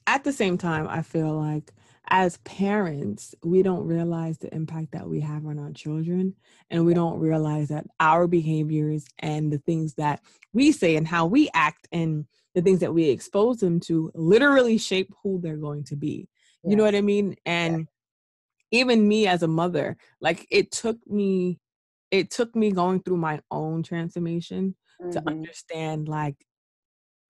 at 0.07 0.25
the 0.25 0.33
same 0.33 0.59
time, 0.59 0.87
I 0.89 1.03
feel 1.03 1.39
like 1.39 1.73
as 2.09 2.37
parents, 2.39 3.35
we 3.43 3.63
don't 3.63 3.87
realize 3.87 4.37
the 4.39 4.55
impact 4.55 4.93
that 4.93 5.09
we 5.09 5.21
have 5.21 5.47
on 5.47 5.59
our 5.59 5.73
children. 5.73 6.35
And 6.71 6.85
we 6.85 6.93
don't 6.93 7.19
realize 7.19 7.69
that 7.69 7.87
our 7.99 8.27
behaviors 8.27 9.07
and 9.21 9.51
the 9.51 9.59
things 9.59 9.95
that 9.95 10.21
we 10.53 10.73
say 10.73 10.97
and 10.97 11.09
how 11.09 11.27
we 11.27 11.49
act 11.55 11.89
and 11.93 12.27
the 12.55 12.61
things 12.61 12.81
that 12.81 12.93
we 12.93 13.09
expose 13.09 13.59
them 13.59 13.81
to 13.81 14.11
literally 14.15 14.77
shape 14.77 15.13
who 15.23 15.41
they're 15.41 15.57
going 15.57 15.85
to 15.85 15.97
be. 15.97 16.29
You 16.67 16.77
know 16.77 16.85
what 16.85 16.95
I 16.95 17.03
mean? 17.03 17.37
And 17.45 17.89
even 18.71 19.07
me 19.07 19.27
as 19.27 19.43
a 19.43 19.49
mother, 19.49 19.97
like 20.21 20.47
it 20.51 20.73
took 20.73 20.97
me, 21.07 21.59
it 22.11 22.31
took 22.31 22.57
me 22.57 22.71
going 22.71 23.01
through 23.01 23.19
my 23.19 23.41
own 23.51 23.83
transformation 23.83 24.75
to 25.13 25.21
Mhm. 25.21 25.27
understand 25.29 26.09
like 26.09 26.37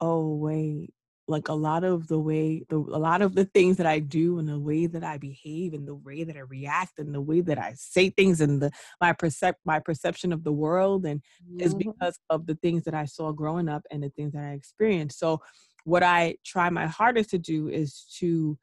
oh 0.01 0.35
wait 0.37 0.93
like 1.27 1.49
a 1.49 1.55
lot 1.55 1.85
of 1.85 2.07
the 2.09 2.19
way 2.19 2.65
the 2.69 2.77
a 2.77 3.01
lot 3.01 3.23
of 3.23 3.35
the 3.35 3.47
things 3.47 3.77
that 3.79 3.87
i 3.87 3.99
do 3.99 4.39
and 4.39 4.49
the 4.49 4.59
way 4.59 4.87
that 4.87 5.03
i 5.05 5.17
behave 5.17 5.73
and 5.73 5.89
the 5.89 5.95
way 5.95 6.23
that 6.25 6.37
i 6.37 6.41
react 6.41 6.99
and 6.99 7.15
the 7.15 7.21
way 7.21 7.41
that 7.41 7.59
i 7.59 7.73
say 7.77 8.11
things 8.11 8.41
and 8.41 8.61
the 8.61 8.71
my 9.01 9.13
percep 9.13 9.55
my 9.65 9.79
perception 9.81 10.33
of 10.33 10.45
the 10.45 10.53
world 10.53 11.07
and 11.07 11.23
is 11.59 11.75
Mhm. 11.75 11.79
because 11.79 12.19
of 12.29 12.47
the 12.47 12.57
things 12.57 12.83
that 12.85 12.95
i 12.95 13.05
saw 13.07 13.33
growing 13.33 13.69
up 13.69 13.83
and 13.91 14.03
the 14.03 14.11
things 14.11 14.33
that 14.33 14.45
i 14.45 14.51
experienced 14.53 15.19
so 15.19 15.41
what 15.85 16.03
i 16.03 16.37
try 16.45 16.69
my 16.69 16.87
hardest 16.87 17.31
to 17.31 17.39
do 17.39 17.69
is 17.69 18.05
to 18.19 18.59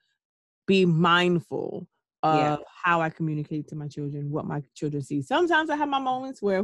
be 0.67 0.85
mindful 0.85 1.87
of 2.21 2.37
Yeah. 2.39 2.57
how 2.83 3.01
i 3.01 3.09
communicate 3.09 3.67
to 3.69 3.75
my 3.75 3.87
children 3.87 4.29
what 4.29 4.45
my 4.45 4.61
children 4.75 5.01
see 5.01 5.21
sometimes 5.23 5.71
i 5.71 5.75
have 5.75 5.89
my 5.89 5.99
moments 5.99 6.41
where 6.41 6.63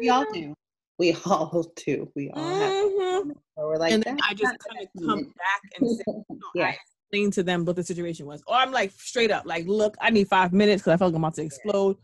We 0.00 0.08
all 0.08 0.24
do. 0.32 0.54
We 0.98 1.12
all 1.26 1.72
do. 1.76 2.10
We 2.14 2.30
all 2.30 2.54
have 2.54 2.72
Mhm. 2.72 2.98
moments 2.98 3.40
where 3.54 3.66
we're 3.66 3.76
like, 3.78 3.92
and 3.94 4.02
then 4.02 4.18
I 4.28 4.34
just 4.34 4.54
kind 4.68 4.82
of 4.82 4.88
come 5.06 5.22
back 5.24 5.62
and 5.78 5.88
say, 5.88 6.02
no, 6.30 6.36
Yeah. 6.54 6.66
I 6.66 6.76
explain 7.10 7.30
to 7.32 7.42
them 7.42 7.64
what 7.64 7.76
the 7.76 7.84
situation 7.84 8.26
was. 8.26 8.42
Or 8.46 8.56
I'm 8.56 8.72
like 8.72 8.92
straight 8.92 9.30
up, 9.30 9.46
like, 9.46 9.66
look, 9.66 9.96
I 10.00 10.10
need 10.10 10.28
five 10.28 10.52
minutes 10.52 10.82
because 10.82 10.94
I 10.94 10.96
feel 10.96 11.08
like 11.08 11.14
I'm 11.16 11.24
about 11.24 11.34
to 11.34 11.42
explode. 11.42 11.96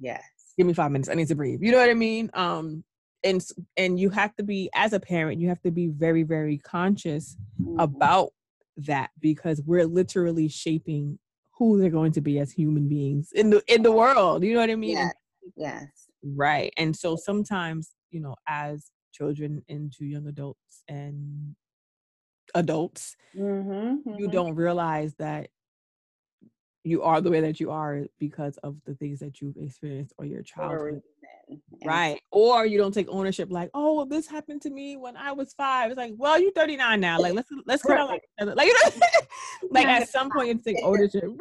Yes. 0.00 0.22
Give 0.58 0.66
me 0.66 0.74
five 0.74 0.90
minutes. 0.90 1.08
I 1.08 1.14
need 1.14 1.28
to 1.28 1.34
breathe. 1.34 1.62
You 1.62 1.72
know 1.72 1.78
what 1.78 1.88
I 1.88 1.94
mean? 1.94 2.30
Um, 2.34 2.84
and 3.24 3.40
and 3.76 3.98
you 4.00 4.10
have 4.10 4.34
to 4.36 4.42
be 4.42 4.68
as 4.74 4.92
a 4.92 4.98
parent, 5.00 5.40
you 5.40 5.48
have 5.48 5.62
to 5.62 5.70
be 5.70 5.86
very, 5.88 6.24
very 6.24 6.58
conscious 6.58 7.36
Mhm. 7.60 7.76
about 7.80 8.32
that 8.78 9.10
because 9.20 9.62
we're 9.64 9.86
literally 9.86 10.48
shaping 10.48 11.18
who 11.52 11.78
they're 11.80 11.90
going 11.90 12.12
to 12.12 12.20
be 12.20 12.38
as 12.40 12.50
human 12.50 12.88
beings 12.88 13.30
in 13.32 13.50
the 13.50 13.62
in 13.72 13.82
the 13.82 13.92
world. 13.92 14.42
You 14.42 14.54
know 14.54 14.60
what 14.60 14.70
I 14.70 14.74
mean? 14.74 14.96
Yes. 14.96 15.14
Yes. 15.56 15.86
Right. 16.24 16.72
And 16.76 16.96
so 16.96 17.14
sometimes, 17.16 17.94
you 18.12 18.20
know, 18.20 18.36
as 18.46 18.90
children 19.12 19.62
into 19.68 20.04
young 20.04 20.26
adults 20.26 20.84
and 20.88 21.56
adults, 22.54 23.16
Mm-hmm, 23.36 24.14
you 24.18 24.28
don't 24.28 24.54
realize 24.54 25.14
that 25.18 25.48
you 26.84 27.02
are 27.02 27.20
the 27.20 27.30
way 27.30 27.40
that 27.40 27.60
you 27.60 27.70
are 27.70 28.02
because 28.18 28.56
of 28.58 28.76
the 28.84 28.94
things 28.94 29.20
that 29.20 29.40
you've 29.40 29.56
experienced 29.56 30.12
or 30.18 30.24
your 30.24 30.42
childhood. 30.42 31.00
Right. 31.84 32.20
Or 32.30 32.66
you 32.66 32.78
don't 32.78 32.92
take 32.92 33.08
ownership 33.08 33.50
like, 33.50 33.70
oh, 33.74 33.94
well, 33.94 34.06
this 34.06 34.26
happened 34.26 34.62
to 34.62 34.70
me 34.70 34.96
when 34.96 35.16
I 35.16 35.32
was 35.32 35.52
five. 35.52 35.90
It's 35.90 35.98
like, 35.98 36.14
well, 36.16 36.40
you're 36.40 36.52
39 36.52 37.00
now. 37.00 37.20
Like, 37.20 37.34
let's 37.34 37.48
let's 37.66 37.84
Right. 37.88 38.08
like, 38.08 38.22
like 38.56 38.66
you 38.66 38.74
know, 38.74 38.90
like 39.70 39.86
at 39.86 40.08
some 40.08 40.30
point 40.30 40.48
you 40.48 40.58
take 40.58 40.82
ownership. 40.84 41.24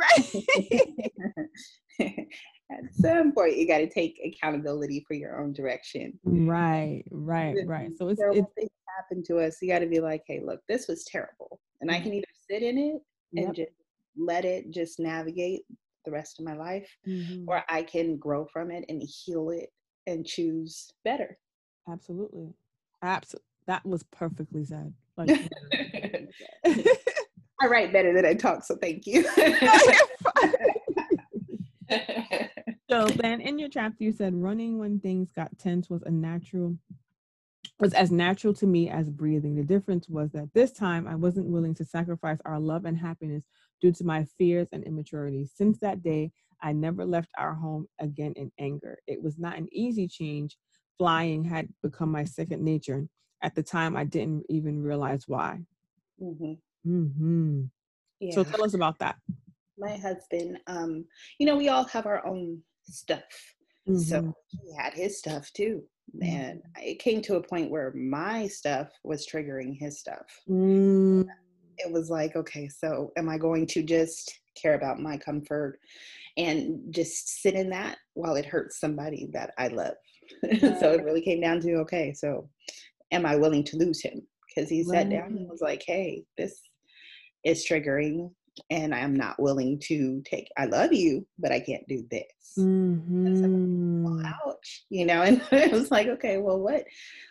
Right. 1.99 2.27
At 2.71 2.93
some 2.93 3.33
point, 3.33 3.57
you 3.57 3.67
got 3.67 3.79
to 3.79 3.89
take 3.89 4.19
accountability 4.23 5.03
for 5.07 5.13
your 5.13 5.41
own 5.41 5.51
direction. 5.53 6.17
right, 6.23 7.03
right, 7.11 7.57
right. 7.65 7.91
So 7.97 8.07
it's 8.09 8.19
terrible 8.21 8.43
it's 8.43 8.53
things 8.55 8.69
happen 8.97 9.23
to 9.23 9.39
us. 9.39 9.57
You 9.61 9.67
got 9.67 9.79
to 9.79 9.87
be 9.87 9.99
like, 9.99 10.23
hey, 10.27 10.41
look, 10.43 10.61
this 10.69 10.87
was 10.87 11.03
terrible, 11.03 11.59
and 11.81 11.91
I 11.91 11.99
can 11.99 12.13
either 12.13 12.25
sit 12.49 12.63
in 12.63 12.77
it 12.77 13.01
and 13.35 13.47
Yep. 13.47 13.55
just 13.55 13.71
let 14.17 14.45
it 14.45 14.71
just 14.71 14.99
navigate 14.99 15.61
the 16.05 16.11
rest 16.11 16.39
of 16.39 16.45
my 16.45 16.53
life, 16.55 16.89
Mhm. 17.07 17.45
or 17.47 17.63
I 17.69 17.83
can 17.83 18.17
grow 18.17 18.45
from 18.45 18.71
it 18.71 18.85
and 18.89 19.01
heal 19.01 19.49
it 19.49 19.69
and 20.07 20.25
choose 20.25 20.91
better. 21.03 21.37
absolutely. 21.87 22.53
Absolutely. 23.01 23.45
That 23.67 23.85
was 23.85 24.03
perfectly 24.03 24.63
said. 24.65 24.93
Like 25.17 25.29
I 26.65 27.67
write 27.67 27.93
better 27.93 28.13
than 28.13 28.25
I 28.25 28.33
talk, 28.33 28.63
so 28.63 28.75
thank 28.77 29.05
you. 29.05 29.23
So 32.91 33.07
then 33.07 33.39
in 33.39 33.57
your 33.57 33.69
chapter 33.69 34.03
you 34.03 34.11
said 34.11 34.35
running 34.35 34.77
when 34.77 34.99
things 34.99 35.31
got 35.31 35.57
tense 35.57 35.89
was 35.89 36.01
a 36.03 36.11
natural 36.11 36.77
was 37.79 37.93
as 37.93 38.11
natural 38.11 38.53
to 38.55 38.67
me 38.67 38.89
as 38.89 39.09
breathing. 39.09 39.55
The 39.55 39.63
difference 39.63 40.09
was 40.09 40.29
that 40.33 40.49
this 40.53 40.73
time 40.73 41.07
I 41.07 41.15
wasn't 41.15 41.47
willing 41.47 41.73
to 41.75 41.85
sacrifice 41.85 42.39
our 42.43 42.59
love 42.59 42.83
and 42.83 42.97
happiness 42.97 43.45
due 43.81 43.93
to 43.93 44.03
my 44.03 44.25
fears 44.37 44.67
and 44.73 44.83
immaturity. 44.83 45.45
Since 45.55 45.79
that 45.79 46.03
day, 46.03 46.31
I 46.61 46.73
never 46.73 47.05
left 47.05 47.29
our 47.37 47.53
home 47.53 47.87
again 47.99 48.33
in 48.35 48.51
anger. 48.59 48.97
It 49.07 49.23
was 49.23 49.39
not 49.39 49.57
an 49.57 49.69
easy 49.71 50.07
change. 50.09 50.57
Flying 50.97 51.45
had 51.45 51.69
become 51.81 52.11
my 52.11 52.25
second 52.25 52.61
nature. 52.61 53.07
At 53.41 53.55
the 53.55 53.63
time, 53.63 53.95
I 53.95 54.03
didn't 54.03 54.43
even 54.49 54.83
realize 54.83 55.23
why. 55.27 55.61
hmm 56.19 56.53
hmm 56.83 57.63
Yeah. 58.19 58.33
So 58.33 58.43
tell 58.43 58.65
us 58.65 58.73
about 58.73 58.99
that. 58.99 59.15
my 59.77 59.95
husband, 59.97 60.59
um, 60.67 61.05
you 61.39 61.45
know, 61.45 61.55
we 61.55 61.69
all 61.69 61.85
have 61.85 62.05
our 62.05 62.27
own 62.27 62.61
stuff. 62.83 63.55
Mhm. 63.87 63.99
So 63.99 64.33
he 64.49 64.75
had 64.75 64.93
his 64.93 65.17
stuff 65.17 65.51
too. 65.53 65.83
And 66.21 66.61
it 66.77 66.99
came 66.99 67.21
to 67.21 67.35
a 67.37 67.43
point 67.43 67.71
where 67.71 67.93
my 67.93 68.47
stuff 68.47 68.89
was 69.03 69.25
triggering 69.25 69.77
his 69.79 69.99
stuff. 69.99 70.25
Mm, 70.49 71.25
It 71.77 71.91
was 71.91 72.09
like, 72.09 72.35
okay, 72.35 72.67
so 72.67 73.11
am 73.17 73.29
I 73.29 73.37
going 73.37 73.65
to 73.67 73.81
just 73.81 74.39
care 74.61 74.73
about 74.73 74.99
my 74.99 75.17
comfort 75.17 75.79
and 76.37 76.93
just 76.93 77.41
sit 77.41 77.53
in 77.53 77.69
that 77.69 77.97
while 78.13 78.35
it 78.35 78.45
hurts 78.45 78.79
somebody 78.79 79.29
that 79.31 79.53
I 79.57 79.69
love? 79.69 79.95
so 80.59 80.91
it 80.91 81.03
really 81.03 81.21
came 81.21 81.39
down 81.39 81.61
to, 81.61 81.75
okay, 81.75 82.13
so 82.13 82.49
am 83.11 83.25
I 83.25 83.35
willing 83.37 83.63
to 83.65 83.77
lose 83.77 84.01
him? 84.01 84.21
Because 84.47 84.69
he 84.69 84.83
sat 84.83 85.09
down 85.09 85.37
and 85.37 85.47
was 85.47 85.61
like, 85.61 85.81
hey, 85.87 86.25
this 86.37 86.59
is 87.45 87.65
triggering 87.65 88.31
and 88.71 88.95
I'm 88.95 89.13
not 89.15 89.39
willing 89.39 89.77
to 89.87 90.23
take, 90.25 90.49
I 90.57 90.65
love 90.65 90.93
you, 90.93 91.27
but 91.37 91.51
I 91.51 91.59
can't 91.59 91.87
do 91.87 92.07
this. 92.09 92.25
well, 92.57 92.65
mhm. 92.65 94.33
ouch, 94.47 94.85
you 94.89 95.05
know, 95.05 95.21
and 95.27 95.41
it 95.51 95.71
was 95.71 95.91
like, 95.91 96.07
okay, 96.07 96.37
well, 96.37 96.59
what? 96.59 96.85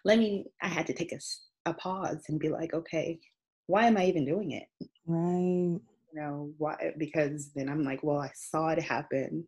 Let 0.04 0.18
me, 0.18 0.44
I 0.62 0.68
had 0.68 0.86
to 0.86 0.92
take 0.92 1.12
a 1.12 1.18
a 1.66 1.74
pause 1.74 2.24
and 2.28 2.38
be 2.40 2.48
like, 2.48 2.72
okay, 2.72 3.18
why 3.66 3.86
am 3.86 3.96
I 3.96 4.06
even 4.06 4.24
doing 4.24 4.52
it? 4.52 4.66
Right. 5.06 5.78
You 6.12 6.14
know, 6.14 6.52
why? 6.58 6.92
Because 6.98 7.50
then 7.54 7.68
I'm 7.68 7.84
like, 7.84 8.02
well, 8.02 8.18
I 8.18 8.30
saw 8.34 8.68
it 8.70 8.80
happen 8.82 9.46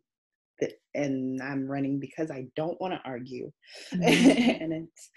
that, 0.59 0.73
and 0.93 1.41
I'm 1.41 1.67
running 1.67 1.99
because 1.99 2.29
I 2.31 2.47
don't 2.55 2.79
want 2.79 2.93
to 2.93 3.01
argue. 3.05 3.51
Mhm. 3.93 4.61
and 4.61 4.73
it's, 4.73 5.09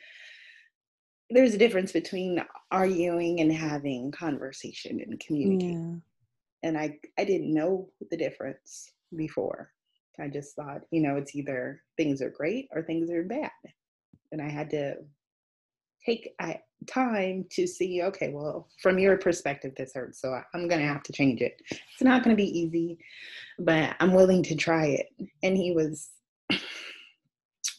there's 1.30 1.54
a 1.54 1.58
difference 1.58 1.92
between 1.92 2.42
arguing 2.70 3.40
and 3.40 3.52
having 3.52 4.10
conversation 4.12 5.00
and 5.00 5.18
communicating. 5.20 6.02
And 6.66 6.76
I 6.76 6.98
I 7.16 7.24
didn't 7.24 7.54
know 7.54 7.88
the 8.10 8.16
difference 8.16 8.90
before. 9.14 9.70
I 10.18 10.26
just 10.26 10.56
thought, 10.56 10.80
you 10.90 11.00
know, 11.00 11.16
it's 11.16 11.36
either 11.36 11.82
things 11.96 12.20
are 12.20 12.30
great 12.30 12.68
or 12.72 12.82
things 12.82 13.08
are 13.10 13.22
bad, 13.22 13.52
and 14.32 14.42
I 14.42 14.48
had 14.48 14.68
to 14.70 14.96
take 16.04 16.34
time 16.88 17.44
to 17.52 17.68
see. 17.68 18.02
Okay, 18.02 18.32
well, 18.34 18.68
from 18.82 18.98
your 18.98 19.16
perspective, 19.16 19.74
this 19.76 19.92
hurts, 19.94 20.20
so 20.20 20.32
I, 20.32 20.42
I'm 20.54 20.66
gonna 20.66 20.88
have 20.88 21.04
to 21.04 21.12
change 21.12 21.40
it. 21.40 21.62
It's 21.70 22.02
not 22.02 22.24
gonna 22.24 22.34
be 22.34 22.58
easy, 22.58 22.98
but 23.60 23.94
I'm 24.00 24.12
willing 24.12 24.42
to 24.42 24.56
try 24.56 24.86
it. 24.86 25.06
And 25.44 25.56
he 25.56 25.72
was. 25.72 26.10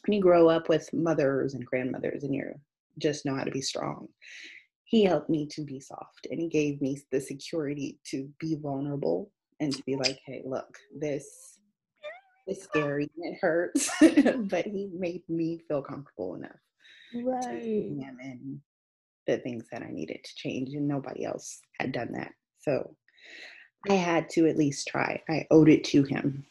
When 0.06 0.14
you 0.16 0.22
grow 0.22 0.48
up 0.48 0.70
with 0.70 0.90
mothers 0.94 1.54
and 1.54 1.66
grandmothers, 1.66 2.24
and 2.24 2.34
you're 2.34 2.54
just 2.98 3.26
know 3.26 3.36
how 3.36 3.44
to 3.44 3.52
be 3.52 3.60
strong, 3.60 4.08
he 4.88 5.04
helped 5.04 5.30
me 5.30 5.46
to 5.46 5.62
be 5.64 5.80
soft 5.80 6.28
and 6.32 6.40
he 6.40 6.48
gave 6.48 6.82
me 6.82 6.98
the 7.12 7.20
security 7.20 8.00
to 8.06 8.30
be 8.40 8.56
vulnerable 8.56 9.32
and 9.60 9.76
to 9.76 9.84
be 9.84 9.96
like 9.96 10.18
hey 10.26 10.42
look 10.46 10.78
this 10.98 11.60
is 12.48 12.64
scary 12.64 13.10
and 13.18 13.34
it 13.34 13.40
hurts 13.42 13.90
but 14.50 14.66
he 14.66 14.90
made 14.98 15.24
me 15.30 15.60
feel 15.68 15.82
comfortable 15.82 16.36
enough 16.36 16.52
to 17.12 17.20
Right. 17.20 17.62
him 17.62 18.18
and 18.22 18.60
the 19.28 19.38
things 19.40 19.66
that 19.72 19.82
i 19.84 19.90
needed 19.92 20.20
to 20.24 20.36
change 20.36 20.74
and 20.74 20.88
nobody 20.88 21.26
else 21.26 21.60
had 21.80 21.92
done 21.92 22.12
that 22.14 22.32
so 22.60 22.96
i 23.90 23.94
had 23.94 24.30
to 24.30 24.48
at 24.48 24.58
least 24.58 24.88
try 24.88 25.22
i 25.30 25.46
owed 25.52 25.70
it 25.70 25.84
to 25.84 26.04
him 26.04 26.46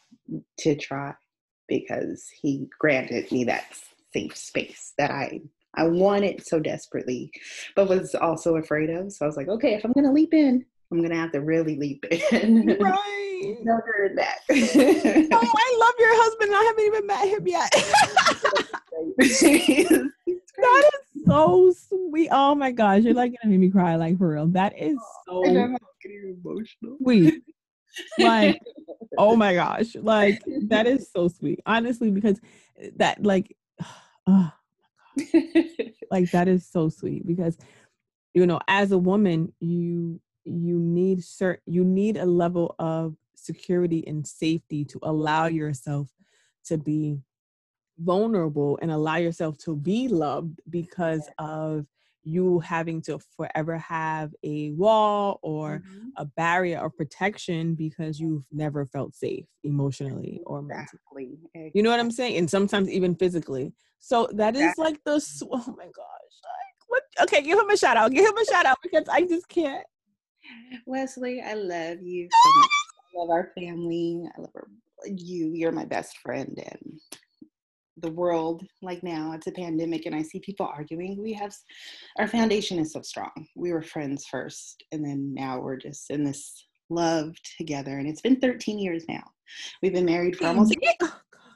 to 0.58 0.74
try 0.76 1.14
because 1.68 2.28
he 2.42 2.68
granted 2.78 3.30
me 3.32 3.44
that 3.44 3.64
safe 4.12 4.36
space 4.36 4.92
that 4.98 5.10
i 5.10 5.40
i 5.76 5.84
wanted 5.84 6.44
so 6.44 6.58
desperately 6.58 7.30
but 7.74 7.88
was 7.88 8.14
also 8.14 8.56
afraid 8.56 8.90
of 8.90 9.12
so 9.12 9.24
i 9.24 9.28
was 9.28 9.36
like 9.36 9.48
okay 9.48 9.74
if 9.74 9.84
i'm 9.84 9.92
gonna 9.92 10.12
leap 10.12 10.34
in 10.34 10.64
i'm 10.92 11.02
gonna 11.02 11.16
have 11.16 11.32
to 11.32 11.40
really 11.40 11.76
leap 11.76 12.04
in 12.32 12.76
Right. 12.80 13.56
no 13.62 13.80
heard 13.84 14.16
that 14.16 14.38
Oh, 14.48 15.54
I 15.58 15.76
love 15.78 15.94
your 15.98 16.12
husband. 16.12 16.54
I 16.54 16.62
haven't 16.64 16.84
even 16.84 17.06
met 17.06 17.28
him 17.28 17.46
yet. 17.46 17.70
that 20.56 20.90
is 20.94 21.24
so 21.26 21.72
sweet. 21.88 22.28
Oh 22.30 22.54
my 22.54 22.72
gosh, 22.72 23.02
you're 23.02 23.14
like 23.14 23.34
gonna 23.42 23.52
make 23.52 23.60
me 23.60 23.70
cry, 23.70 23.96
like 23.96 24.18
for 24.18 24.28
real. 24.28 24.46
That 24.48 24.78
is 24.78 24.98
oh, 25.28 25.44
so 25.44 25.78
getting 26.02 26.36
emotional 26.42 26.96
sweet. 27.02 27.42
Like, 28.18 28.60
oh 29.18 29.36
my 29.36 29.54
gosh, 29.54 29.94
like 29.96 30.42
that 30.68 30.86
is 30.86 31.10
so 31.10 31.28
sweet. 31.28 31.60
Honestly, 31.66 32.10
because 32.10 32.40
that 32.96 33.22
like, 33.22 33.56
oh, 34.26 34.52
like 36.10 36.30
that 36.30 36.48
is 36.48 36.66
so 36.66 36.88
sweet 36.88 37.26
because 37.26 37.56
you 38.34 38.46
know 38.46 38.60
as 38.68 38.92
a 38.92 38.98
woman 38.98 39.52
you 39.60 40.20
you 40.44 40.78
need 40.78 41.18
cert 41.20 41.58
you 41.66 41.84
need 41.84 42.16
a 42.16 42.24
level 42.24 42.74
of 42.78 43.16
security 43.34 44.04
and 44.06 44.26
safety 44.26 44.84
to 44.84 44.98
allow 45.02 45.46
yourself 45.46 46.08
to 46.64 46.76
be 46.76 47.18
vulnerable 47.98 48.78
and 48.82 48.90
allow 48.90 49.16
yourself 49.16 49.56
to 49.56 49.74
be 49.74 50.08
loved 50.08 50.60
because 50.68 51.28
of 51.38 51.86
you 52.26 52.58
having 52.58 53.00
to 53.00 53.18
forever 53.36 53.78
have 53.78 54.34
a 54.42 54.72
wall 54.72 55.38
or 55.42 55.78
mm-hmm. 55.78 56.08
a 56.16 56.24
barrier 56.24 56.78
of 56.84 56.96
protection 56.96 57.74
because 57.74 58.18
you've 58.18 58.42
never 58.50 58.84
felt 58.84 59.14
safe 59.14 59.46
emotionally 59.62 60.40
or 60.44 60.60
mentally. 60.60 61.38
Exactly. 61.54 61.70
You 61.72 61.82
know 61.84 61.90
what 61.90 62.00
I'm 62.00 62.10
saying? 62.10 62.36
And 62.36 62.50
sometimes 62.50 62.90
even 62.90 63.14
physically. 63.14 63.72
So 64.00 64.28
that 64.34 64.56
is 64.56 64.74
like 64.78 65.02
the 65.04 65.20
oh 65.50 65.74
my 65.76 65.84
gosh. 65.84 66.34
Like 66.44 66.76
what 66.88 67.02
okay, 67.22 67.42
give 67.42 67.58
him 67.58 67.70
a 67.70 67.76
shout 67.76 67.96
out. 67.96 68.12
Give 68.12 68.24
him 68.24 68.36
a 68.36 68.44
shout 68.44 68.66
out 68.66 68.78
because 68.82 69.08
I 69.08 69.22
just 69.22 69.48
can't. 69.48 69.86
Wesley, 70.86 71.42
I 71.42 71.54
love 71.54 72.02
you 72.02 72.28
so 72.30 72.60
much. 72.60 72.68
I 73.16 73.20
love 73.20 73.30
our 73.30 73.50
family. 73.58 74.28
I 74.36 74.40
love 74.40 74.50
our, 74.54 74.68
you. 75.06 75.52
You're 75.54 75.72
my 75.72 75.84
best 75.84 76.18
friend 76.18 76.62
and 76.64 77.00
the 77.98 78.10
world 78.10 78.62
like 78.82 79.02
now 79.02 79.32
it's 79.32 79.46
a 79.46 79.52
pandemic 79.52 80.04
and 80.04 80.14
i 80.14 80.20
see 80.20 80.38
people 80.40 80.66
arguing 80.66 81.20
we 81.22 81.32
have 81.32 81.54
our 82.18 82.28
foundation 82.28 82.78
is 82.78 82.92
so 82.92 83.00
strong 83.00 83.30
we 83.54 83.72
were 83.72 83.82
friends 83.82 84.26
first 84.26 84.84
and 84.92 85.04
then 85.04 85.32
now 85.32 85.58
we're 85.58 85.76
just 85.76 86.10
in 86.10 86.22
this 86.22 86.66
love 86.90 87.34
together 87.56 87.98
and 87.98 88.06
it's 88.06 88.20
been 88.20 88.38
13 88.38 88.78
years 88.78 89.04
now 89.08 89.22
we've 89.82 89.94
been 89.94 90.04
married 90.04 90.36
for 90.36 90.46
almost 90.46 90.76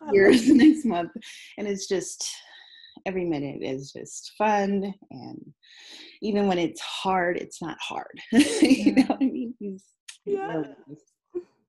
years 0.13 0.49
next 0.51 0.85
month 0.85 1.11
and 1.59 1.67
it's 1.67 1.87
just 1.87 2.29
every 3.07 3.25
minute 3.25 3.59
is 3.63 3.93
just 3.93 4.33
fun 4.37 4.93
and 5.11 5.53
even 6.23 6.47
when 6.47 6.59
it's 6.59 6.81
hard 6.81 7.37
it's 7.37 7.63
not 7.63 7.77
hard 7.81 8.21
you 8.33 8.93
know 8.93 9.05
what 9.05 9.19
i 9.21 9.25
mean 9.25 9.55
He's, 9.59 9.85
yeah. 10.25 10.63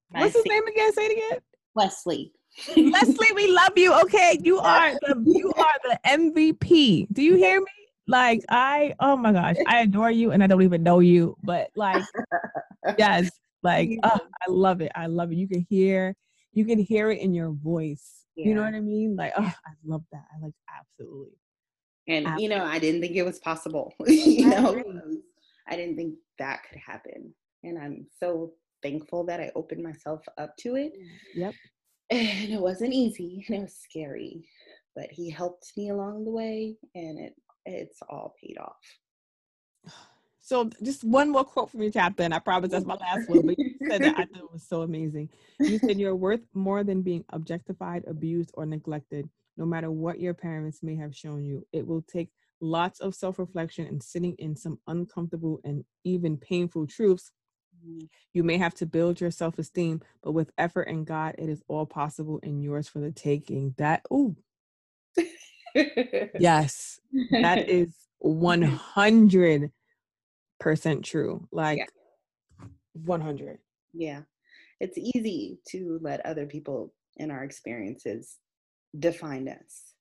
what's 0.10 0.36
his 0.36 0.46
name 0.46 0.68
again 0.68 0.94
say 0.94 1.06
it 1.06 1.18
again 1.18 1.40
wesley 1.76 2.34
Leslie, 2.76 3.32
we 3.34 3.48
love 3.52 3.72
you. 3.78 3.94
Okay, 4.02 4.38
you 4.44 4.60
are 4.60 4.92
the 5.02 5.24
you 5.26 5.54
are 5.54 5.74
the 5.84 6.00
MVP. 6.06 7.08
Do 7.12 7.22
you 7.22 7.36
hear 7.36 7.60
me? 7.60 7.66
Like 8.08 8.42
I, 8.50 8.94
oh 9.00 9.16
my 9.16 9.32
gosh, 9.32 9.56
I 9.68 9.82
adore 9.82 10.12
you, 10.12 10.32
and 10.32 10.44
I 10.44 10.48
don't 10.48 10.62
even 10.62 10.84
know 10.84 11.00
you, 11.00 11.38
but 11.44 11.70
like, 11.76 12.04
yes, 12.98 13.32
like 13.64 13.98
oh, 14.04 14.20
I 14.20 14.50
love 14.50 14.82
it. 14.82 14.92
I 14.96 15.06
love 15.06 15.32
it. 15.32 15.36
You 15.36 15.48
can 15.48 15.66
hear, 15.70 16.16
you 16.54 16.66
can 16.66 16.80
hear 16.80 17.12
it 17.12 17.20
in 17.20 17.34
your 17.34 17.52
voice. 17.52 18.21
Yeah. 18.36 18.48
You 18.48 18.56
know 18.56 18.62
what 18.62 18.74
I 18.74 18.80
mean? 18.80 19.16
Like, 19.16 19.34
oh, 19.38 19.42
I 19.42 19.72
love 19.86 20.04
that. 20.12 20.24
I 20.34 20.44
like 20.44 20.54
absolutely. 20.80 21.38
And 22.08 22.26
absolutely. 22.26 22.44
you 22.44 22.50
know, 22.50 22.66
I 22.66 22.80
didn't 22.80 23.02
think 23.02 23.16
it 23.16 23.24
was 23.24 23.40
possible. 23.40 23.94
you 24.08 24.50
know, 24.50 24.82
I 25.68 25.76
didn't 25.76 25.96
think 25.96 26.16
that 26.40 26.62
could 26.68 26.80
happen, 26.80 27.34
and 27.64 27.78
I'm 27.78 28.08
so 28.20 28.54
thankful 28.82 29.24
that 29.26 29.40
I 29.40 29.52
opened 29.56 29.84
myself 29.84 30.24
up 30.38 30.56
to 30.58 30.76
it. 30.76 30.94
Yep 31.36 31.54
and 32.12 32.52
it 32.52 32.60
wasn't 32.60 32.94
easy 32.94 33.44
and 33.48 33.58
it 33.58 33.62
was 33.62 33.76
scary 33.76 34.46
but 34.96 35.10
he 35.10 35.30
helped 35.30 35.72
me 35.78 35.90
along 35.90 36.26
the 36.26 36.32
way 36.32 36.76
and 36.94 37.20
it 37.20 37.34
it's 37.66 38.00
all 38.10 38.36
paid 38.42 38.58
off 38.60 38.76
so 40.42 40.70
just 40.84 41.04
one 41.04 41.30
more 41.30 41.44
quote 41.44 41.70
from 41.70 41.82
your 41.82 41.92
chapter 41.92 42.24
and 42.24 42.34
i 42.34 42.40
promise 42.40 42.72
that's 42.72 42.86
my 42.86 42.96
last 42.96 43.28
one 43.30 43.46
but 43.46 43.58
you 43.58 43.76
said 43.90 44.02
that 44.02 44.14
i 44.18 44.26
thought 44.26 44.40
it 44.40 44.52
was 44.52 44.68
so 44.68 44.82
amazing 44.82 45.30
you 45.60 45.78
said 45.78 46.00
you're 46.00 46.16
worth 46.16 46.42
more 46.54 46.84
than 46.84 47.02
being 47.02 47.24
objectified 47.30 48.04
abused 48.08 48.52
or 48.56 48.66
neglected 48.66 49.30
no 49.58 49.66
matter 49.66 49.92
what 49.92 50.20
your 50.20 50.34
parents 50.34 50.82
may 50.82 50.96
have 50.96 51.16
shown 51.16 51.44
you 51.44 51.66
it 51.72 51.86
will 51.86 52.02
take 52.02 52.30
lots 52.60 53.00
of 53.00 53.16
self-reflection 53.16 53.86
and 53.88 54.04
sitting 54.04 54.36
in 54.38 54.56
some 54.56 54.80
uncomfortable 54.88 55.60
and 55.64 55.84
even 56.04 56.38
painful 56.38 56.86
truths 56.86 57.32
Mm-hmm. 57.86 58.06
You 58.34 58.44
may 58.44 58.58
have 58.58 58.74
to 58.76 58.86
build 58.86 59.20
your 59.22 59.32
self 59.32 59.58
esteem, 59.60 60.02
but 60.24 60.34
with 60.34 60.52
effort 60.58 60.84
and 60.84 61.06
God, 61.06 61.36
it 61.38 61.50
is 61.50 61.64
all 61.68 61.86
possible 61.86 62.40
and 62.44 62.64
yours 62.64 62.88
for 62.88 63.00
the 63.00 63.12
taking. 63.12 63.74
That, 63.78 64.04
ooh. 64.12 64.36
yes, 65.76 67.00
that 67.32 67.70
is 67.70 67.96
100% 68.24 69.72
true. 71.04 71.48
Like 71.52 71.80
yeah. 71.80 72.66
100. 72.94 73.60
Yeah. 73.94 74.22
It's 74.80 74.98
easy 74.98 75.60
to 75.70 76.00
let 76.02 76.26
other 76.26 76.46
people 76.46 76.94
in 77.18 77.32
our 77.32 77.44
experiences 77.44 78.38
define 78.98 79.48
us 79.48 79.94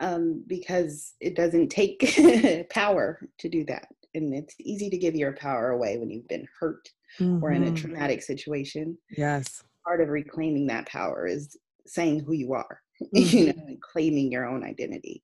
um, 0.00 0.44
because 0.46 1.14
it 1.20 1.34
doesn't 1.34 1.68
take 1.68 2.68
power 2.70 3.20
to 3.38 3.48
do 3.48 3.64
that. 3.66 3.86
And 4.14 4.34
it's 4.34 4.54
easy 4.60 4.90
to 4.90 4.98
give 4.98 5.14
your 5.14 5.32
power 5.32 5.70
away 5.70 5.96
when 5.96 6.10
you've 6.10 6.28
been 6.28 6.46
hurt 6.60 6.86
mm-hmm. 7.18 7.42
or 7.42 7.52
in 7.52 7.62
a 7.62 7.66
mm-hmm. 7.66 7.74
traumatic 7.76 8.22
situation. 8.22 8.98
Yes. 9.16 9.62
Part 9.86 10.00
of 10.00 10.08
reclaiming 10.08 10.66
that 10.66 10.86
power 10.86 11.26
is 11.26 11.56
saying 11.86 12.20
who 12.20 12.32
you 12.32 12.52
are, 12.52 12.80
mm-hmm. 13.02 13.16
you 13.36 13.46
know, 13.46 13.62
and 13.66 13.80
claiming 13.80 14.30
your 14.30 14.46
own 14.46 14.64
identity. 14.64 15.22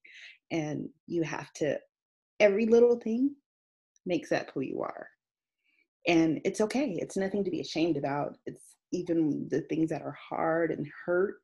And 0.51 0.89
you 1.07 1.23
have 1.25 1.53
to, 1.57 1.79
every 2.41 2.67
little 2.67 2.99
thing 2.99 3.35
makes 4.09 4.33
up 4.33 4.51
who 4.53 4.61
you 4.61 4.83
are. 4.83 5.09
And 6.07 6.41
it's 6.45 6.61
okay. 6.61 6.99
It's 7.01 7.17
nothing 7.17 7.45
to 7.45 7.51
be 7.51 7.61
ashamed 7.61 7.97
about. 7.97 8.37
It's 8.47 8.75
even 8.93 9.47
the 9.51 9.61
things 9.63 9.91
that 9.91 10.03
are 10.03 10.17
hard 10.31 10.71
and 10.71 10.87
hurt, 11.05 11.37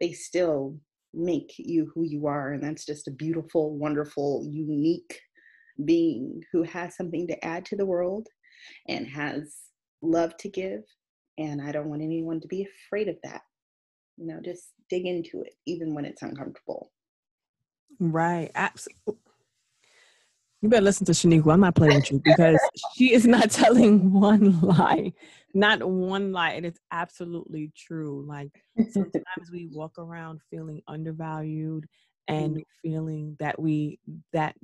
they 0.00 0.12
still 0.12 0.76
make 1.14 1.54
you 1.56 1.90
who 1.94 2.04
you 2.04 2.26
are. 2.26 2.52
And 2.52 2.62
that's 2.62 2.84
just 2.84 3.08
a 3.08 3.12
beautiful, 3.12 3.78
wonderful, 3.78 4.46
unique 4.50 5.20
being 5.84 6.42
who 6.52 6.64
has 6.64 6.96
something 6.96 7.26
to 7.28 7.44
add 7.44 7.64
to 7.66 7.76
the 7.76 7.86
world 7.86 8.26
and 8.88 9.06
has 9.06 9.56
love 10.02 10.36
to 10.38 10.48
give 10.48 10.82
and 11.38 11.62
I 11.62 11.72
don't 11.72 11.88
want 11.88 12.02
anyone 12.02 12.40
to 12.40 12.48
be 12.48 12.66
afraid 12.86 13.08
of 13.08 13.16
that. 13.22 13.42
You 14.16 14.26
know, 14.26 14.40
just 14.44 14.72
dig 14.90 15.06
into 15.06 15.42
it 15.42 15.54
even 15.66 15.94
when 15.94 16.04
it's 16.04 16.22
uncomfortable. 16.22 16.90
Right. 18.00 18.50
Absolutely. 18.54 19.14
You 20.60 20.68
better 20.68 20.84
listen 20.84 21.06
to 21.06 21.12
Shaniqua. 21.12 21.52
I'm 21.52 21.60
not 21.60 21.76
playing 21.76 21.96
with 21.96 22.10
you 22.10 22.20
because 22.24 22.58
she 22.94 23.12
is 23.12 23.26
not 23.26 23.50
telling 23.50 24.12
one 24.12 24.60
lie. 24.60 25.12
Not 25.54 25.82
one 25.84 26.32
lie. 26.32 26.50
and 26.50 26.66
It 26.66 26.74
is 26.74 26.80
absolutely 26.90 27.70
true. 27.76 28.24
Like 28.26 28.50
sometimes 28.90 29.50
we 29.52 29.68
walk 29.72 29.98
around 29.98 30.40
feeling 30.50 30.82
undervalued 30.88 31.86
and 32.26 32.56
mm-hmm. 32.56 32.62
feeling 32.82 33.36
that 33.38 33.60
we 33.60 34.00
that 34.32 34.54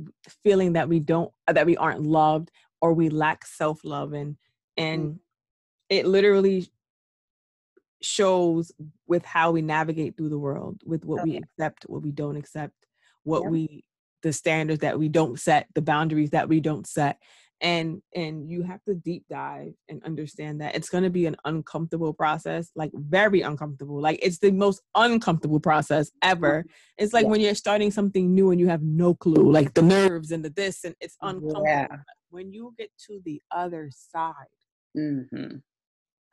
feeling 0.43 0.75
that 0.75 0.89
we 0.89 1.01
don't 1.01 1.33
that 1.47 1.65
we 1.65 1.77
aren't 1.77 2.03
loved 2.03 2.51
or 2.81 2.93
we 2.93 3.09
lack 3.09 3.47
self-love 3.47 4.13
and 4.13 4.37
and 4.77 5.15
mm 5.15 5.19
it 5.91 6.07
literally 6.07 6.67
shows 8.03 8.73
with 9.07 9.25
how 9.25 9.51
we 9.51 9.63
navigate 9.63 10.17
through 10.17 10.29
the 10.29 10.39
world 10.39 10.81
with 10.85 11.05
what 11.05 11.21
okay. 11.21 11.31
we 11.31 11.37
accept 11.37 11.85
what 11.85 12.03
we 12.03 12.11
don't 12.11 12.37
accept 12.37 12.75
what 13.23 13.43
yep. 13.43 13.53
we 13.53 13.85
the 14.25 14.33
standards 14.33 14.81
that 14.81 14.99
we 14.99 15.09
don't 15.09 15.39
set 15.39 15.69
the 15.77 15.83
boundaries 15.83 16.31
that 16.31 16.49
we 16.49 16.59
don't 16.59 16.89
set 16.89 17.19
and 17.61 18.03
and 18.17 18.51
you 18.51 18.63
have 18.63 18.83
to 18.83 18.95
deep 18.95 19.25
dive 19.31 19.73
and 19.89 20.03
understand 20.03 20.61
that 20.61 20.75
it's 20.75 20.89
going 20.89 21.05
to 21.05 21.11
be 21.11 21.27
an 21.27 21.37
uncomfortable 21.45 22.13
process 22.13 22.71
like 22.75 22.91
very 22.95 23.43
uncomfortable 23.43 24.01
like 24.01 24.19
it's 24.21 24.41
the 24.41 24.51
most 24.51 24.83
uncomfortable 24.97 25.61
process 25.61 26.11
ever 26.23 26.65
it's 26.99 27.13
like 27.13 27.25
yeah. 27.25 27.31
when 27.31 27.41
you're 27.41 27.55
starting 27.55 27.93
something 27.93 28.35
new 28.35 28.51
and 28.51 28.59
you 28.59 28.67
have 28.67 28.83
no 28.83 29.15
clue 29.15 29.53
like 29.53 29.73
the 29.75 29.83
nerves 29.83 30.33
and 30.33 30.45
the 30.45 30.51
this 30.51 30.83
and 30.83 30.97
it's 31.01 31.17
uncomfortable 31.23 31.63
yeah. 31.65 31.87
when 32.31 32.53
you 32.53 32.75
get 32.77 32.91
to 32.99 33.21
the 33.25 33.41
other 33.53 33.89
side 33.93 34.35
mm-hmm. 34.99 35.59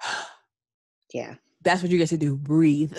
yeah. 1.14 1.36
That's 1.64 1.82
what 1.82 1.92
you 1.92 1.98
get 1.98 2.10
to 2.10 2.18
do. 2.18 2.36
Breathe. 2.36 2.94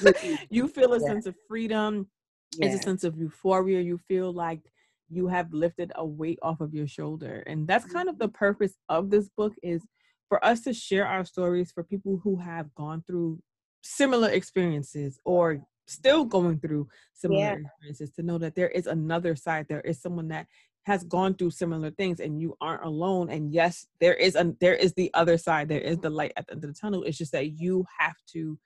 you 0.50 0.68
feel 0.68 0.92
a 0.94 1.00
yeah. 1.00 1.06
sense 1.06 1.26
of 1.26 1.34
freedom. 1.48 2.08
Yeah. 2.56 2.66
It's 2.66 2.80
a 2.80 2.82
sense 2.82 3.04
of 3.04 3.16
euphoria. 3.16 3.80
You 3.80 3.98
feel 3.98 4.32
like 4.32 4.60
you 5.08 5.28
have 5.28 5.52
lifted 5.52 5.92
a 5.94 6.04
weight 6.04 6.38
off 6.42 6.60
of 6.60 6.74
your 6.74 6.86
shoulder. 6.86 7.42
And 7.46 7.66
that's 7.66 7.84
kind 7.84 8.08
of 8.08 8.18
the 8.18 8.26
mm-hmm. 8.26 8.36
purpose 8.36 8.74
of 8.88 9.10
this 9.10 9.28
book 9.36 9.54
is 9.62 9.82
for 10.28 10.44
us 10.44 10.60
to 10.62 10.72
share 10.72 11.06
our 11.06 11.24
stories 11.24 11.70
for 11.70 11.84
people 11.84 12.20
who 12.22 12.36
have 12.36 12.74
gone 12.74 13.04
through 13.06 13.38
similar 13.82 14.30
experiences 14.30 15.20
or 15.24 15.62
still 15.86 16.24
going 16.24 16.58
through 16.58 16.88
similar 17.14 17.40
yeah. 17.40 17.52
experiences 17.54 18.10
to 18.10 18.22
know 18.22 18.38
that 18.38 18.56
there 18.56 18.68
is 18.70 18.88
another 18.88 19.36
side 19.36 19.66
there 19.68 19.82
is 19.82 20.00
someone 20.00 20.26
that 20.26 20.46
has 20.82 21.04
gone 21.04 21.34
through 21.34 21.50
similar 21.50 21.90
things 21.92 22.18
and 22.18 22.40
you 22.40 22.56
aren't 22.60 22.84
alone 22.84 23.30
and 23.30 23.52
yes 23.52 23.86
there 24.00 24.14
is 24.14 24.34
a 24.34 24.52
there 24.60 24.74
is 24.74 24.92
the 24.94 25.10
other 25.14 25.38
side 25.38 25.68
there 25.68 25.80
is 25.80 25.98
the 25.98 26.10
light 26.10 26.32
at 26.36 26.46
the 26.46 26.54
end 26.54 26.64
of 26.64 26.74
the 26.74 26.80
tunnel 26.80 27.04
it's 27.04 27.18
just 27.18 27.30
that 27.30 27.60
you 27.60 27.84
have 27.98 28.16
to 28.26 28.58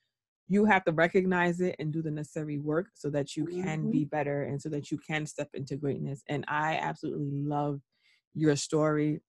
you 0.50 0.64
have 0.64 0.84
to 0.84 0.92
recognize 0.92 1.60
it 1.60 1.76
and 1.78 1.92
do 1.92 2.02
the 2.02 2.10
necessary 2.10 2.58
work 2.58 2.88
so 2.94 3.08
that 3.08 3.36
you 3.36 3.46
can 3.46 3.82
mm-hmm. 3.82 3.90
be 3.92 4.04
better 4.04 4.42
and 4.42 4.60
so 4.60 4.68
that 4.68 4.90
you 4.90 4.98
can 4.98 5.24
step 5.24 5.48
into 5.54 5.76
greatness 5.76 6.22
and 6.28 6.44
i 6.48 6.76
absolutely 6.82 7.30
love 7.30 7.80
your 8.34 8.56
story 8.56 9.20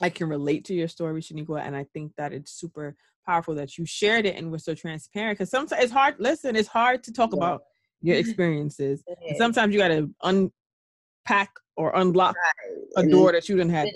i 0.00 0.10
can 0.10 0.28
relate 0.28 0.64
to 0.64 0.74
your 0.74 0.88
story 0.88 1.20
shaniqua 1.20 1.60
and 1.62 1.74
i 1.74 1.84
think 1.94 2.12
that 2.16 2.32
it's 2.32 2.52
super 2.52 2.94
powerful 3.26 3.54
that 3.54 3.78
you 3.78 3.86
shared 3.86 4.26
it 4.26 4.36
and 4.36 4.50
were 4.50 4.58
so 4.58 4.74
transparent 4.74 5.38
because 5.38 5.50
sometimes 5.50 5.82
it's 5.82 5.92
hard 5.92 6.14
listen 6.18 6.54
it's 6.54 6.68
hard 6.68 7.02
to 7.02 7.12
talk 7.12 7.30
yeah. 7.32 7.38
about 7.38 7.62
your 8.02 8.16
experiences 8.22 9.02
sometimes 9.38 9.72
you 9.72 9.80
got 9.80 9.88
to 9.88 10.10
unpack 10.22 11.50
or 11.76 11.92
unlock 11.96 12.36
right. 12.36 13.06
a 13.06 13.08
door 13.08 13.32
that 13.32 13.48
you 13.48 13.56
didn't 13.56 13.72
have. 13.72 13.88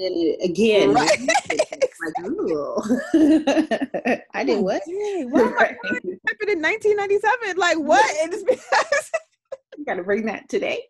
Again, 0.42 0.92
right. 0.92 1.18
Like, 2.18 4.22
I 4.34 4.44
did 4.44 4.62
what? 4.62 4.82
Dang, 4.86 5.30
what 5.30 5.52
right. 5.54 5.76
happened 5.84 6.50
in 6.50 6.62
1997? 6.62 7.56
Like 7.56 7.78
what? 7.78 8.04
And 8.22 8.32
it's 8.32 8.42
because 8.42 9.10
gotta 9.86 10.02
bring 10.02 10.26
that 10.26 10.48
today. 10.48 10.82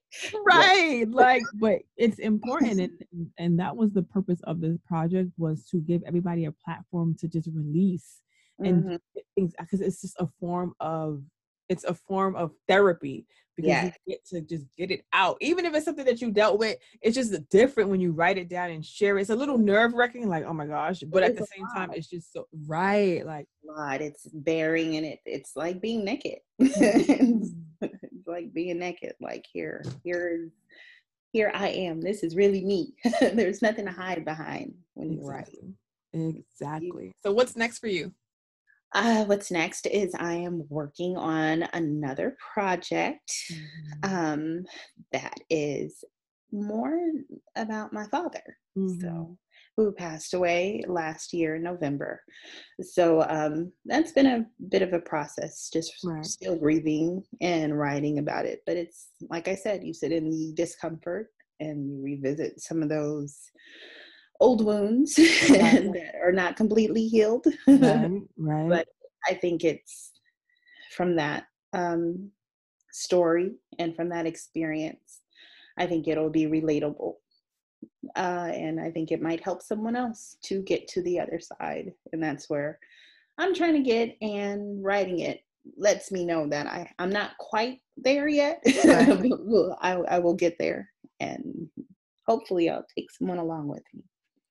Right. 0.44 1.04
like, 1.10 1.42
but 1.54 1.80
it's 1.96 2.18
important. 2.18 2.80
And, 2.80 3.30
and 3.38 3.60
that 3.60 3.76
was 3.76 3.92
the 3.92 4.02
purpose 4.02 4.40
of 4.44 4.60
this 4.60 4.78
project 4.86 5.30
was 5.36 5.64
to 5.66 5.78
give 5.78 6.02
everybody 6.06 6.46
a 6.46 6.52
platform 6.52 7.14
to 7.20 7.28
just 7.28 7.48
release 7.54 8.22
and 8.58 8.84
mm-hmm. 8.84 8.96
things 9.34 9.52
because 9.58 9.82
it's 9.82 10.00
just 10.00 10.16
a 10.18 10.26
form 10.40 10.72
of 10.80 11.22
it's 11.68 11.84
a 11.84 11.94
form 11.94 12.36
of 12.36 12.52
therapy 12.68 13.26
because 13.56 13.68
yeah. 13.68 13.84
you 13.84 13.92
get 14.08 14.26
to 14.26 14.40
just 14.42 14.66
get 14.76 14.90
it 14.90 15.04
out. 15.12 15.38
Even 15.40 15.64
if 15.64 15.74
it's 15.74 15.84
something 15.84 16.04
that 16.04 16.20
you 16.20 16.30
dealt 16.30 16.58
with, 16.58 16.76
it's 17.00 17.16
just 17.16 17.34
different 17.48 17.88
when 17.88 18.00
you 18.00 18.12
write 18.12 18.36
it 18.36 18.48
down 18.48 18.70
and 18.70 18.84
share 18.84 19.16
it. 19.16 19.22
It's 19.22 19.30
a 19.30 19.36
little 19.36 19.56
nerve 19.56 19.94
wracking, 19.94 20.28
like, 20.28 20.44
oh 20.44 20.52
my 20.52 20.66
gosh. 20.66 21.00
But 21.00 21.22
at 21.22 21.36
the 21.36 21.46
same 21.46 21.64
lot. 21.64 21.74
time, 21.74 21.90
it's 21.94 22.08
just 22.08 22.32
so 22.32 22.46
right. 22.66 23.24
Like 23.24 23.46
a 23.68 23.72
lot. 23.72 24.02
It's 24.02 24.26
bearing 24.32 24.96
and 24.96 25.06
it 25.06 25.20
it's 25.24 25.56
like 25.56 25.80
being 25.80 26.04
naked. 26.04 26.38
Mm-hmm. 26.62 27.88
it's 28.02 28.26
like 28.26 28.54
being 28.54 28.78
naked. 28.78 29.12
Like 29.20 29.44
here, 29.52 29.84
here's 30.02 30.50
here 31.32 31.50
I 31.54 31.68
am. 31.68 32.00
This 32.00 32.22
is 32.22 32.34
really 32.34 32.64
me. 32.64 32.94
There's 33.20 33.60
nothing 33.60 33.84
to 33.84 33.92
hide 33.92 34.24
behind 34.24 34.72
when 34.94 35.12
you 35.12 35.18
exactly. 35.20 35.58
write. 36.14 36.36
Exactly. 36.36 37.12
So 37.22 37.32
what's 37.32 37.56
next 37.56 37.78
for 37.78 37.88
you? 37.88 38.12
Uh, 38.94 39.24
what's 39.24 39.50
next 39.50 39.86
is 39.86 40.14
I 40.14 40.34
am 40.34 40.64
working 40.68 41.16
on 41.16 41.64
another 41.72 42.36
project 42.54 43.32
mm-hmm. 43.52 44.14
um, 44.14 44.64
that 45.12 45.38
is 45.50 46.04
more 46.52 46.98
about 47.56 47.92
my 47.92 48.06
father. 48.06 48.56
Mm-hmm. 48.78 49.00
So, 49.00 49.38
who 49.76 49.92
passed 49.92 50.32
away 50.32 50.82
last 50.86 51.34
year 51.34 51.56
in 51.56 51.62
November. 51.62 52.22
So 52.80 53.26
um, 53.28 53.72
that's 53.84 54.12
been 54.12 54.26
a 54.26 54.46
bit 54.70 54.80
of 54.80 54.94
a 54.94 55.00
process, 55.00 55.68
just 55.70 55.92
right. 56.02 56.24
still 56.24 56.56
grieving 56.56 57.22
and 57.42 57.78
writing 57.78 58.18
about 58.18 58.46
it. 58.46 58.62
But 58.64 58.78
it's 58.78 59.08
like 59.28 59.48
I 59.48 59.54
said, 59.54 59.84
you 59.84 59.92
sit 59.92 60.12
in 60.12 60.30
the 60.30 60.52
discomfort 60.54 61.28
and 61.60 61.86
you 61.90 62.02
revisit 62.02 62.60
some 62.60 62.82
of 62.82 62.88
those 62.88 63.38
old 64.40 64.64
wounds 64.64 65.14
that 65.16 66.12
are 66.22 66.32
not 66.32 66.56
completely 66.56 67.06
healed. 67.08 67.46
Right, 67.66 68.22
right. 68.38 68.68
but 68.68 68.88
I 69.28 69.34
think 69.34 69.64
it's 69.64 70.12
from 70.96 71.16
that 71.16 71.46
um, 71.72 72.30
story 72.92 73.52
and 73.78 73.94
from 73.94 74.08
that 74.10 74.26
experience, 74.26 75.20
I 75.78 75.86
think 75.86 76.08
it'll 76.08 76.30
be 76.30 76.46
relatable. 76.46 77.14
Uh, 78.14 78.50
and 78.52 78.80
I 78.80 78.90
think 78.90 79.10
it 79.10 79.20
might 79.20 79.44
help 79.44 79.62
someone 79.62 79.96
else 79.96 80.36
to 80.44 80.62
get 80.62 80.88
to 80.88 81.02
the 81.02 81.20
other 81.20 81.40
side. 81.40 81.92
And 82.12 82.22
that's 82.22 82.48
where 82.48 82.78
I'm 83.38 83.54
trying 83.54 83.74
to 83.74 83.82
get, 83.82 84.16
and 84.22 84.82
writing 84.82 85.20
it 85.20 85.42
lets 85.76 86.10
me 86.12 86.24
know 86.24 86.46
that 86.48 86.66
I, 86.66 86.90
I'm 86.98 87.10
not 87.10 87.36
quite 87.38 87.80
there 87.96 88.28
yet. 88.28 88.62
Right. 88.84 89.32
I, 89.80 89.92
I 89.92 90.18
will 90.18 90.34
get 90.34 90.56
there. 90.58 90.88
And 91.20 91.68
hopefully, 92.26 92.70
I'll 92.70 92.86
take 92.96 93.10
someone 93.10 93.38
along 93.38 93.68
with 93.68 93.82
me. 93.94 94.02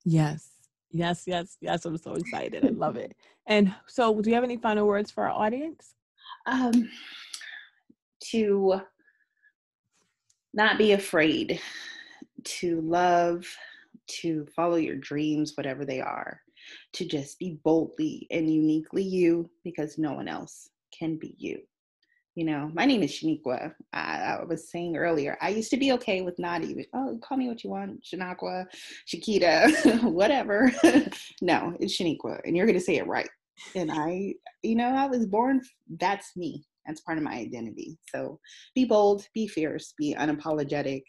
Yes. 0.05 0.51
Yes, 0.91 1.23
yes, 1.25 1.57
yes. 1.59 1.83
I'm 1.83 1.97
so 1.97 2.13
excited. 2.13 2.63
I 2.63 2.69
love 2.69 2.95
it. 2.95 3.15
And 3.47 3.73
so, 3.87 4.21
do 4.21 4.29
you 4.29 4.35
have 4.35 4.45
any 4.45 4.57
final 4.57 4.87
words 4.87 5.11
for 5.11 5.25
our 5.25 5.31
audience? 5.31 5.95
Um, 6.45 6.89
to 8.31 8.81
not 10.53 10.77
be 10.77 10.93
afraid, 10.93 11.59
to 12.43 12.79
love, 12.81 13.45
to 14.07 14.47
follow 14.55 14.75
your 14.77 14.95
dreams, 14.95 15.53
whatever 15.55 15.83
they 15.83 15.99
are, 15.99 16.39
to 16.93 17.05
just 17.05 17.39
be 17.39 17.59
boldly 17.63 18.27
and 18.31 18.49
uniquely 18.49 19.03
you 19.03 19.49
because 19.63 19.97
no 19.97 20.13
one 20.13 20.27
else 20.27 20.69
can 20.97 21.17
be 21.17 21.35
you 21.37 21.59
you 22.35 22.43
know, 22.43 22.69
my 22.73 22.85
name 22.85 23.01
is 23.01 23.11
Shaniqua. 23.11 23.73
I, 23.93 24.37
I, 24.39 24.43
was 24.43 24.69
saying 24.69 24.97
earlier, 24.97 25.37
I 25.41 25.49
used 25.49 25.71
to 25.71 25.77
be 25.77 25.93
okay 25.93 26.21
with 26.21 26.37
not 26.37 26.63
even, 26.63 26.85
oh, 26.93 27.17
call 27.23 27.37
me 27.37 27.47
what 27.47 27.63
you 27.63 27.69
want, 27.69 28.03
Shanaqua, 28.03 28.65
Shakita, 29.07 30.03
whatever. 30.11 30.71
no, 31.41 31.75
it's 31.79 31.97
Shaniqua, 31.97 32.41
and 32.43 32.55
you're 32.55 32.65
going 32.65 32.77
to 32.77 32.83
say 32.83 32.97
it 32.97 33.07
right. 33.07 33.29
And 33.73 33.89
I, 33.89 34.33
you 34.63 34.75
know, 34.75 34.89
I 34.89 35.07
was 35.07 35.25
born, 35.25 35.61
that's 35.97 36.35
me. 36.35 36.65
That's 36.85 37.01
part 37.01 37.17
of 37.17 37.23
my 37.23 37.33
identity. 37.33 37.97
So 38.09 38.39
be 38.75 38.83
bold, 38.83 39.25
be 39.33 39.47
fierce, 39.47 39.93
be 39.97 40.13
unapologetic, 40.13 41.03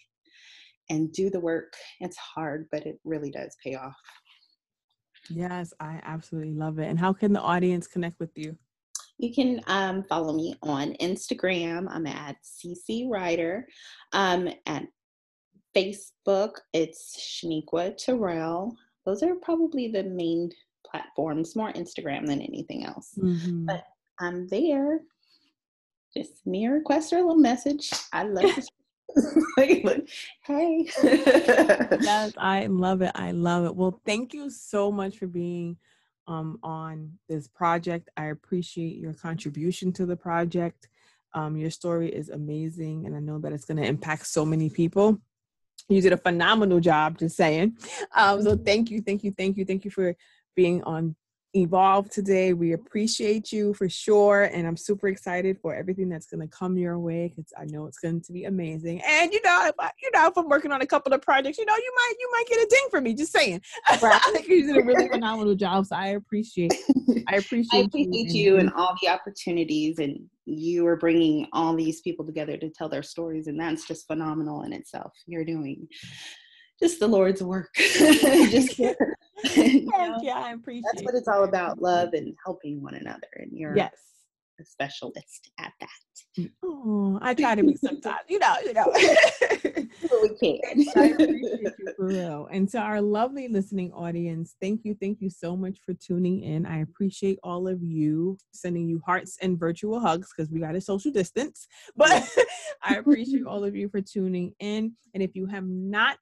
and 0.88 1.12
do 1.12 1.28
the 1.28 1.40
work. 1.40 1.74
It's 2.00 2.16
hard, 2.16 2.68
but 2.70 2.86
it 2.86 3.00
really 3.04 3.32
does 3.32 3.56
pay 3.62 3.74
off. 3.74 3.96
Yes, 5.28 5.74
I 5.80 6.00
absolutely 6.04 6.54
love 6.54 6.78
it. 6.78 6.88
And 6.88 7.00
how 7.00 7.12
can 7.12 7.32
the 7.32 7.40
audience 7.40 7.88
connect 7.88 8.20
with 8.20 8.30
you? 8.36 8.56
You 9.18 9.34
can 9.34 9.60
um, 9.66 10.04
follow 10.04 10.32
me 10.32 10.54
on 10.62 10.94
Instagram. 11.00 11.86
I'm 11.88 12.06
at 12.06 12.36
CC 12.44 13.08
Writer. 13.08 13.66
Um, 14.12 14.48
at 14.66 14.84
Facebook, 15.74 16.56
it's 16.72 17.16
Shaniqua 17.18 17.96
Terrell. 17.96 18.76
Those 19.04 19.22
are 19.22 19.34
probably 19.36 19.88
the 19.88 20.02
main 20.02 20.50
platforms, 20.84 21.56
more 21.56 21.72
Instagram 21.72 22.26
than 22.26 22.40
anything 22.40 22.84
else. 22.84 23.12
Mm-hmm. 23.18 23.66
But 23.66 23.84
I'm 24.20 24.48
there. 24.48 25.00
Just 26.14 26.46
me 26.46 26.66
a 26.66 26.70
request 26.70 27.12
or 27.12 27.16
a 27.16 27.20
little 27.20 27.36
message. 27.36 27.90
I 28.12 28.24
love 28.24 28.54
to 28.54 28.62
hey. 29.56 30.88
yes, 31.02 32.32
I 32.36 32.66
love 32.66 33.02
it. 33.02 33.12
I 33.14 33.32
love 33.32 33.64
it. 33.64 33.74
Well, 33.74 34.00
thank 34.04 34.34
you 34.34 34.50
so 34.50 34.92
much 34.92 35.18
for 35.18 35.26
being 35.26 35.76
um, 36.26 36.58
on 36.62 37.12
this 37.28 37.48
project. 37.48 38.10
I 38.16 38.26
appreciate 38.26 38.96
your 38.96 39.14
contribution 39.14 39.92
to 39.94 40.06
the 40.06 40.16
project. 40.16 40.88
Um, 41.34 41.56
your 41.56 41.70
story 41.70 42.08
is 42.08 42.30
amazing, 42.30 43.06
and 43.06 43.14
I 43.14 43.20
know 43.20 43.38
that 43.38 43.52
it's 43.52 43.64
going 43.64 43.76
to 43.76 43.86
impact 43.86 44.26
so 44.26 44.44
many 44.44 44.70
people. 44.70 45.20
You 45.88 46.00
did 46.00 46.12
a 46.12 46.16
phenomenal 46.16 46.80
job, 46.80 47.18
just 47.18 47.36
saying. 47.36 47.76
Um, 48.14 48.42
so 48.42 48.56
thank 48.56 48.90
you, 48.90 49.00
thank 49.00 49.22
you, 49.22 49.32
thank 49.36 49.56
you, 49.56 49.64
thank 49.64 49.84
you 49.84 49.90
for 49.90 50.16
being 50.54 50.82
on 50.84 51.14
evolve 51.56 52.10
today. 52.10 52.52
We 52.52 52.72
appreciate 52.72 53.52
you 53.52 53.74
for 53.74 53.88
sure. 53.88 54.44
And 54.44 54.66
I'm 54.66 54.76
super 54.76 55.08
excited 55.08 55.58
for 55.60 55.74
everything 55.74 56.08
that's 56.08 56.26
going 56.26 56.40
to 56.40 56.48
come 56.48 56.76
your 56.76 56.98
way 56.98 57.32
because 57.34 57.52
I 57.58 57.64
know 57.64 57.86
it's 57.86 57.98
going 57.98 58.20
to 58.20 58.32
be 58.32 58.44
amazing. 58.44 59.00
And 59.06 59.32
you 59.32 59.40
know, 59.42 59.66
if 59.66 59.74
I, 59.78 59.90
you 60.02 60.10
know, 60.14 60.26
if 60.26 60.36
I'm 60.36 60.48
working 60.48 60.72
on 60.72 60.82
a 60.82 60.86
couple 60.86 61.12
of 61.12 61.22
projects, 61.22 61.58
you 61.58 61.64
know, 61.64 61.76
you 61.76 61.92
might 61.94 62.12
you 62.18 62.30
might 62.32 62.44
get 62.48 62.58
a 62.58 62.66
ding 62.68 62.88
for 62.90 63.00
me. 63.00 63.14
Just 63.14 63.32
saying. 63.32 63.60
Right. 64.02 64.20
I 64.26 64.30
think 64.32 64.46
you 64.46 64.66
did 64.66 64.76
a 64.76 64.84
really 64.84 65.08
phenomenal 65.12 65.54
job. 65.54 65.86
So 65.86 65.96
I 65.96 66.08
appreciate 66.08 66.74
I 67.28 67.36
appreciate, 67.36 67.68
I 67.72 67.78
appreciate 67.78 68.28
you, 68.28 68.52
you 68.52 68.58
and, 68.58 68.68
and 68.68 68.76
all 68.76 68.94
the 69.00 69.08
opportunities 69.08 69.98
and 69.98 70.20
you 70.44 70.86
are 70.86 70.96
bringing 70.96 71.46
all 71.52 71.74
these 71.74 72.02
people 72.02 72.26
together 72.26 72.56
to 72.58 72.68
tell 72.68 72.88
their 72.88 73.02
stories 73.02 73.46
and 73.46 73.58
that's 73.58 73.86
just 73.86 74.06
phenomenal 74.06 74.62
in 74.62 74.72
itself. 74.72 75.12
You're 75.26 75.44
doing 75.44 75.88
just 76.80 77.00
the 77.00 77.06
Lord's 77.06 77.42
work. 77.42 77.70
just 77.74 78.80
Thank 79.46 79.84
know? 79.86 80.18
you. 80.22 80.30
I 80.30 80.52
appreciate. 80.52 80.84
That's 80.92 81.04
what 81.04 81.14
it's 81.14 81.28
all 81.28 81.44
about: 81.44 81.80
love 81.80 82.14
and 82.14 82.34
helping 82.44 82.82
one 82.82 82.94
another. 82.94 83.28
And 83.36 83.50
you're 83.52 83.76
yes, 83.76 83.92
a 84.60 84.64
specialist 84.64 85.50
at 85.58 85.72
that. 85.80 86.48
Oh, 86.62 87.18
I 87.22 87.34
try 87.34 87.54
to 87.54 87.62
be 87.62 87.76
sometimes. 87.82 88.20
You 88.28 88.38
know, 88.38 88.54
you 88.64 88.72
know. 88.72 88.92
we 90.22 90.36
can. 90.40 90.86
I 90.96 91.06
appreciate 91.08 91.60
you 91.60 91.92
for 91.96 92.06
real. 92.06 92.48
And 92.50 92.68
to 92.70 92.78
our 92.78 93.00
lovely 93.00 93.48
listening 93.48 93.92
audience, 93.92 94.56
thank 94.60 94.84
you, 94.84 94.96
thank 95.00 95.20
you 95.20 95.30
so 95.30 95.56
much 95.56 95.78
for 95.84 95.94
tuning 95.94 96.42
in. 96.42 96.66
I 96.66 96.80
appreciate 96.80 97.38
all 97.42 97.68
of 97.68 97.82
you 97.82 98.38
sending 98.52 98.88
you 98.88 99.00
hearts 99.04 99.38
and 99.40 99.58
virtual 99.58 100.00
hugs 100.00 100.28
because 100.34 100.50
we 100.50 100.60
got 100.60 100.74
a 100.74 100.80
social 100.80 101.12
distance. 101.12 101.66
But 101.96 102.28
I 102.82 102.96
appreciate 102.96 103.44
all 103.46 103.64
of 103.64 103.74
you 103.74 103.88
for 103.88 104.00
tuning 104.00 104.54
in. 104.60 104.92
And 105.14 105.22
if 105.22 105.34
you 105.34 105.46
have 105.46 105.64
not 105.64 106.18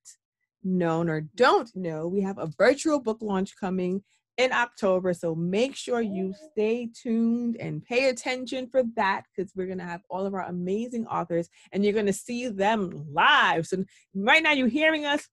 known 0.64 1.08
or 1.08 1.22
don't 1.34 1.70
know, 1.74 2.08
we 2.08 2.20
have 2.22 2.38
a 2.38 2.50
virtual 2.58 3.00
book 3.00 3.18
launch 3.20 3.54
coming 3.58 4.02
in 4.36 4.52
October. 4.52 5.14
So 5.14 5.34
make 5.34 5.76
sure 5.76 6.00
you 6.00 6.34
stay 6.52 6.88
tuned 6.92 7.56
and 7.60 7.84
pay 7.84 8.08
attention 8.08 8.68
for 8.68 8.82
that 8.96 9.24
because 9.36 9.52
we're 9.54 9.66
going 9.66 9.78
to 9.78 9.84
have 9.84 10.02
all 10.10 10.26
of 10.26 10.34
our 10.34 10.42
amazing 10.42 11.06
authors 11.06 11.48
and 11.72 11.84
you're 11.84 11.92
going 11.92 12.06
to 12.06 12.12
see 12.12 12.48
them 12.48 13.06
live. 13.12 13.66
So 13.66 13.84
right 14.14 14.42
now 14.42 14.52
you're 14.52 14.68
hearing 14.68 15.04
us. 15.04 15.28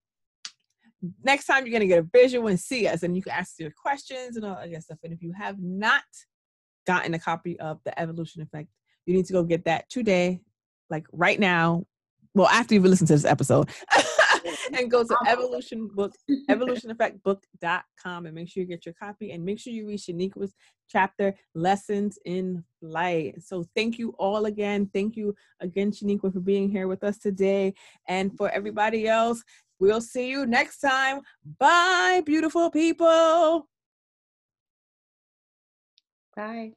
Next 1.23 1.47
time 1.47 1.65
you're 1.65 1.71
going 1.71 1.81
to 1.81 1.87
get 1.87 1.99
a 1.99 2.09
visual 2.13 2.47
and 2.47 2.59
see 2.59 2.87
us 2.87 3.01
and 3.01 3.15
you 3.15 3.23
can 3.23 3.31
ask 3.31 3.59
your 3.59 3.71
questions 3.71 4.35
and 4.35 4.45
all 4.45 4.55
that 4.55 4.83
stuff. 4.83 4.99
And 5.03 5.13
if 5.13 5.23
you 5.23 5.33
have 5.33 5.57
not 5.59 6.03
gotten 6.85 7.13
a 7.15 7.19
copy 7.19 7.59
of 7.59 7.79
The 7.85 7.99
Evolution 7.99 8.43
Effect, 8.43 8.69
you 9.07 9.15
need 9.15 9.25
to 9.25 9.33
go 9.33 9.43
get 9.43 9.65
that 9.65 9.89
today, 9.89 10.41
like 10.91 11.07
right 11.11 11.39
now. 11.39 11.85
Well, 12.35 12.47
after 12.47 12.75
you've 12.75 12.85
listened 12.85 13.07
to 13.07 13.13
this 13.15 13.25
episode. 13.25 13.69
and 14.73 14.89
go 14.89 15.03
to 15.03 15.17
evolution 15.27 15.89
book 15.93 16.13
evolutioneffectbook.com 16.49 18.25
and 18.25 18.35
make 18.35 18.49
sure 18.49 18.61
you 18.61 18.67
get 18.67 18.85
your 18.85 18.93
copy 18.93 19.31
and 19.31 19.43
make 19.43 19.59
sure 19.59 19.73
you 19.73 19.87
read 19.87 19.99
Shaniqua's 19.99 20.53
chapter 20.89 21.33
lessons 21.55 22.19
in 22.25 22.63
flight. 22.79 23.41
So 23.43 23.65
thank 23.75 23.97
you 23.97 24.13
all 24.17 24.45
again. 24.45 24.89
Thank 24.93 25.15
you 25.15 25.35
again, 25.59 25.91
Shaniqua, 25.91 26.33
for 26.33 26.39
being 26.39 26.69
here 26.69 26.87
with 26.87 27.03
us 27.03 27.17
today. 27.17 27.73
And 28.07 28.35
for 28.37 28.49
everybody 28.49 29.07
else, 29.07 29.43
we'll 29.79 30.01
see 30.01 30.29
you 30.29 30.45
next 30.45 30.79
time. 30.79 31.21
Bye, 31.59 32.21
beautiful 32.25 32.69
people. 32.69 33.67
Bye. 36.35 36.73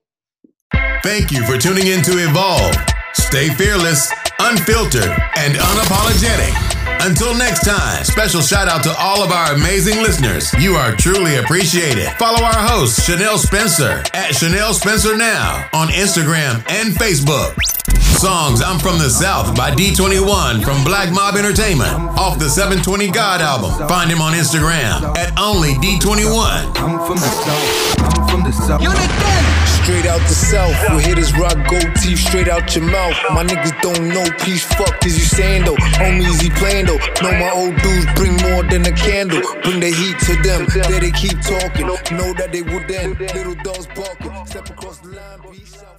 Thank 1.03 1.31
you 1.31 1.44
for 1.44 1.59
tuning 1.59 1.87
in 1.87 2.03
to 2.03 2.12
Evolve. 2.12 2.77
Stay 3.14 3.48
fearless 3.50 4.12
unfiltered, 4.40 5.11
and 5.37 5.55
unapologetic. 5.55 6.63
Until 7.05 7.35
next 7.35 7.67
time, 7.67 8.03
special 8.03 8.40
shout 8.40 8.67
out 8.67 8.83
to 8.85 8.95
all 8.99 9.23
of 9.23 9.31
our 9.31 9.53
amazing 9.53 10.01
listeners. 10.01 10.51
You 10.55 10.77
are 10.77 10.97
truly 10.97 11.37
appreciated. 11.37 12.09
Follow 12.12 12.43
our 12.43 12.67
host, 12.67 13.05
Chanel 13.05 13.37
Spencer, 13.37 14.03
at 14.14 14.35
Chanel 14.35 14.73
Spencer 14.73 15.14
Now 15.14 15.69
on 15.75 15.88
Instagram 15.88 16.64
and 16.71 16.95
Facebook. 16.95 17.84
Songs 18.00 18.62
I'm 18.62 18.78
From 18.78 18.98
the 18.98 19.11
South 19.11 19.54
by 19.57 19.70
D21 19.70 20.64
from 20.64 20.83
Black 20.85 21.12
Mob 21.12 21.37
Entertainment 21.37 21.92
off 22.16 22.38
the 22.38 22.48
720 22.48 23.11
God 23.11 23.40
album. 23.40 23.70
Find 23.88 24.11
him 24.11 24.22
on 24.22 24.33
Instagram 24.33 25.02
at 25.16 25.38
only 25.38 25.74
D21. 25.74 26.72
I'm 26.78 27.04
from 27.07 27.16
the 27.16 27.30
south. 27.44 28.16
I'm 28.16 28.28
from 28.28 28.42
the 28.44 28.52
south. 28.52 28.80
Unit 28.80 28.96
10. 28.96 29.64
Straight 29.85 30.07
out 30.07 30.20
the 30.20 30.35
south. 30.35 30.72
we 30.96 31.02
hit 31.02 31.18
hitters 31.18 31.37
rock 31.37 31.52
gold 31.68 31.94
teeth 32.00 32.18
straight 32.18 32.48
out 32.48 32.74
your 32.74 32.85
mouth. 32.85 33.16
My 33.37 33.44
niggas 33.44 33.78
don't 33.83 34.09
know 34.09 34.24
peace. 34.40 34.64
Fuck 34.72 35.04
is 35.04 35.18
you 35.18 35.24
saying 35.24 35.66
though? 35.66 35.76
Homies 36.00 36.40
he 36.40 36.48
playing 36.48 36.87
though. 36.87 36.96
Know 37.20 37.33
my 37.37 37.52
old 37.52 37.76
dudes 37.83 38.07
bring 38.16 38.33
more 38.48 38.62
than 38.64 38.87
a 38.87 38.92
candle. 38.92 39.42
Bring 39.62 39.80
the 39.80 39.92
heat 39.92 40.18
to 40.20 40.40
them. 40.42 40.66
There 40.72 41.00
they 41.00 41.11
keep 41.12 41.37
talking. 41.42 41.87
Know 42.16 42.33
that 42.40 42.48
they 42.52 42.62
would 42.62 42.90
end. 42.90 43.20
Little 43.20 43.54
dogs 43.57 43.87
barking. 43.94 44.33
Step 44.46 44.70
across 44.70 44.98
the 44.98 45.09
line. 45.09 45.52
Be 45.52 45.59
south. 45.66 45.93